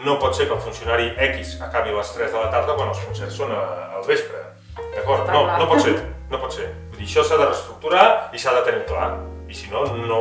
[0.02, 2.90] no pot ser que el funcionari X acabi a les 3 de la tarda quan
[2.90, 3.60] els concerts són a,
[3.98, 4.40] al vespre.
[4.96, 5.28] D'acord?
[5.30, 5.94] No, no pot ser,
[6.32, 6.72] no pot ser.
[6.90, 9.12] Vull dir, això s'ha de reestructurar i s'ha de tenir clar.
[9.52, 10.20] I si no, no,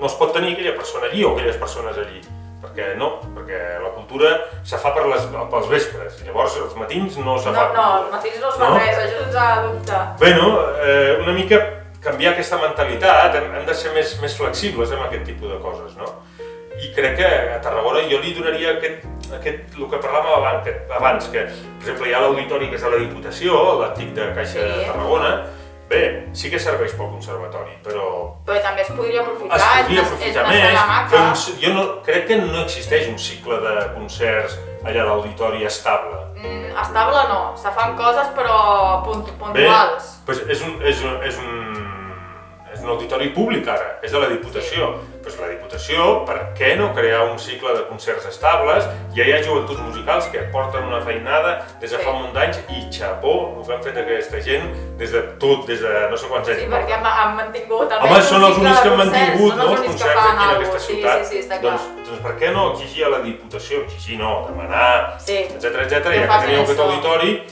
[0.00, 2.22] no es pot tenir aquella persona allí o aquelles persones allí.
[2.60, 4.30] Perquè no, perquè la cultura
[4.62, 6.18] se fa per les, pels vespres.
[6.26, 8.00] Llavors els matins no se No, fa no, cultura.
[8.04, 8.78] els matins no es fa No?
[8.78, 10.00] res, això ens ha de dubte.
[10.20, 10.48] Bueno,
[10.84, 11.60] eh, una mica
[12.00, 15.96] canviar aquesta mentalitat, hem, hem de ser més, més flexibles amb aquest tipus de coses,
[15.96, 16.06] no?
[16.80, 19.02] I crec que a Tarragona jo li donaria aquest,
[19.36, 22.84] aquest el que parlàvem abans, que, abans, que per exemple hi ha l'auditori que és
[22.86, 24.86] de la Diputació, l'antic de Caixa de Sí.
[24.86, 25.32] Tarragona,
[25.90, 26.02] bé,
[26.38, 28.06] sí que serveix pel conservatori, però
[28.46, 31.22] Però també es podria aprofitar, es podria aprofitar és més, maca.
[31.26, 36.20] un, jo no, crec que no existeix un cicle de concerts allà a l'auditori estable.
[36.40, 38.56] Mm, estable no, se fan coses però
[39.04, 40.14] punt, Bé, puntuals.
[40.26, 41.50] doncs és un, és un, és un,
[42.80, 44.94] és un auditori públic ara, és de la Diputació.
[45.20, 48.86] Doncs la Diputació, per què no crear un cicle de concerts estables?
[49.16, 52.04] Ja hi ha joventuts musicals que porten una feinada des de Sí.
[52.04, 55.80] fa munt d'anys i xapó el que han fet aquesta gent des de tot, des
[55.82, 56.60] de no sé quants anys.
[56.62, 59.80] Sí, perquè han, han mantingut Home, almenys són els únics que han mantingut no, els
[59.80, 61.24] concerts aquí en aquesta ciutat.
[61.24, 61.76] Sí, sí, sí, està clar.
[61.76, 65.36] doncs, doncs per què no exigir a la Diputació, exigir no, demanar, Sí.
[65.36, 66.02] etc etc.
[66.08, 67.42] Que ja que teniu aquest auditori,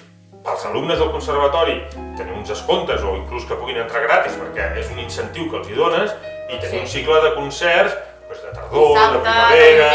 [0.44, 1.78] pels alumnes del conservatori
[2.16, 5.68] tenir uns descomptes o inclús que puguin entrar gratis perquè és un incentiu que els
[5.70, 6.14] hi dones
[6.48, 6.84] i tenir Sí.
[6.84, 7.96] un cicle de concerts
[8.28, 9.90] doncs, de tardor, Dissabte, de primavera,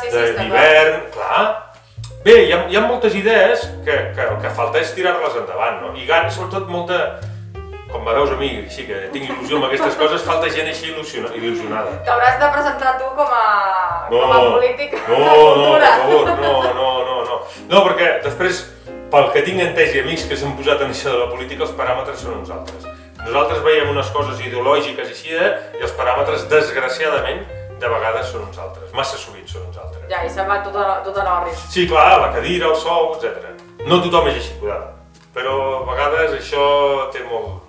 [0.00, 1.46] sí, sí, d'hivern, clar.
[2.24, 5.80] Bé, hi ha, hi ha moltes idees que, que el que falta és tirar-les endavant,
[5.82, 5.92] no?
[5.94, 7.20] I gan, sobretot molta,
[7.92, 10.88] com me veus a mi, així que tinc il·lusió amb aquestes coses, falta gent així
[10.90, 11.92] il·lusiona, il·lusionada.
[12.08, 13.44] T'hauràs de presentar tu com a,
[14.10, 15.92] com a polític no, de no, per cultura.
[16.00, 17.38] favor, no, no, no, no.
[17.70, 18.64] No, perquè després,
[19.12, 21.74] pel que tinc entès i amics que s'han posat en això de la política, els
[21.78, 22.88] paràmetres són uns altres.
[23.26, 25.36] Nosaltres veiem unes coses ideològiques i així,
[25.78, 27.46] i els paràmetres, desgraciadament,
[27.80, 28.92] de vegades són uns altres.
[28.96, 30.06] Massa sovint són uns altres.
[30.10, 31.64] Ja, i se'n va tot a, tot a l'orris.
[31.72, 33.50] Sí, clar, la cadira, el sou, etc.
[33.86, 34.94] No tothom és així, cuidado.
[35.36, 36.66] Però a vegades això
[37.12, 37.66] té molt,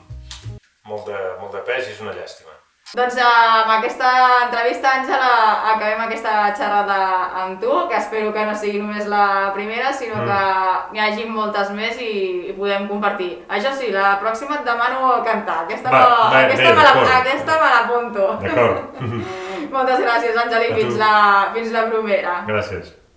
[0.87, 2.46] molt, de, molt de pes i és una llàstima.
[2.95, 4.09] Doncs eh, amb aquesta
[4.45, 5.31] entrevista, Àngela,
[5.73, 6.99] acabem aquesta xerrada
[7.41, 10.27] amb tu, que espero que no sigui només la primera, sinó Mm.
[10.29, 13.43] que n'hi hagi moltes més i, i podem compartir.
[13.49, 15.65] Això sí, la pròxima et demano cantar.
[15.65, 18.29] Aquesta, Va, no, va, aquesta, bé, me la, aquesta me l'apunto.
[18.41, 19.01] D'acord.
[19.75, 21.11] Moltes gràcies, Àngela, i fins la,
[21.53, 22.39] fins la primera.
[22.47, 22.93] Gràcies.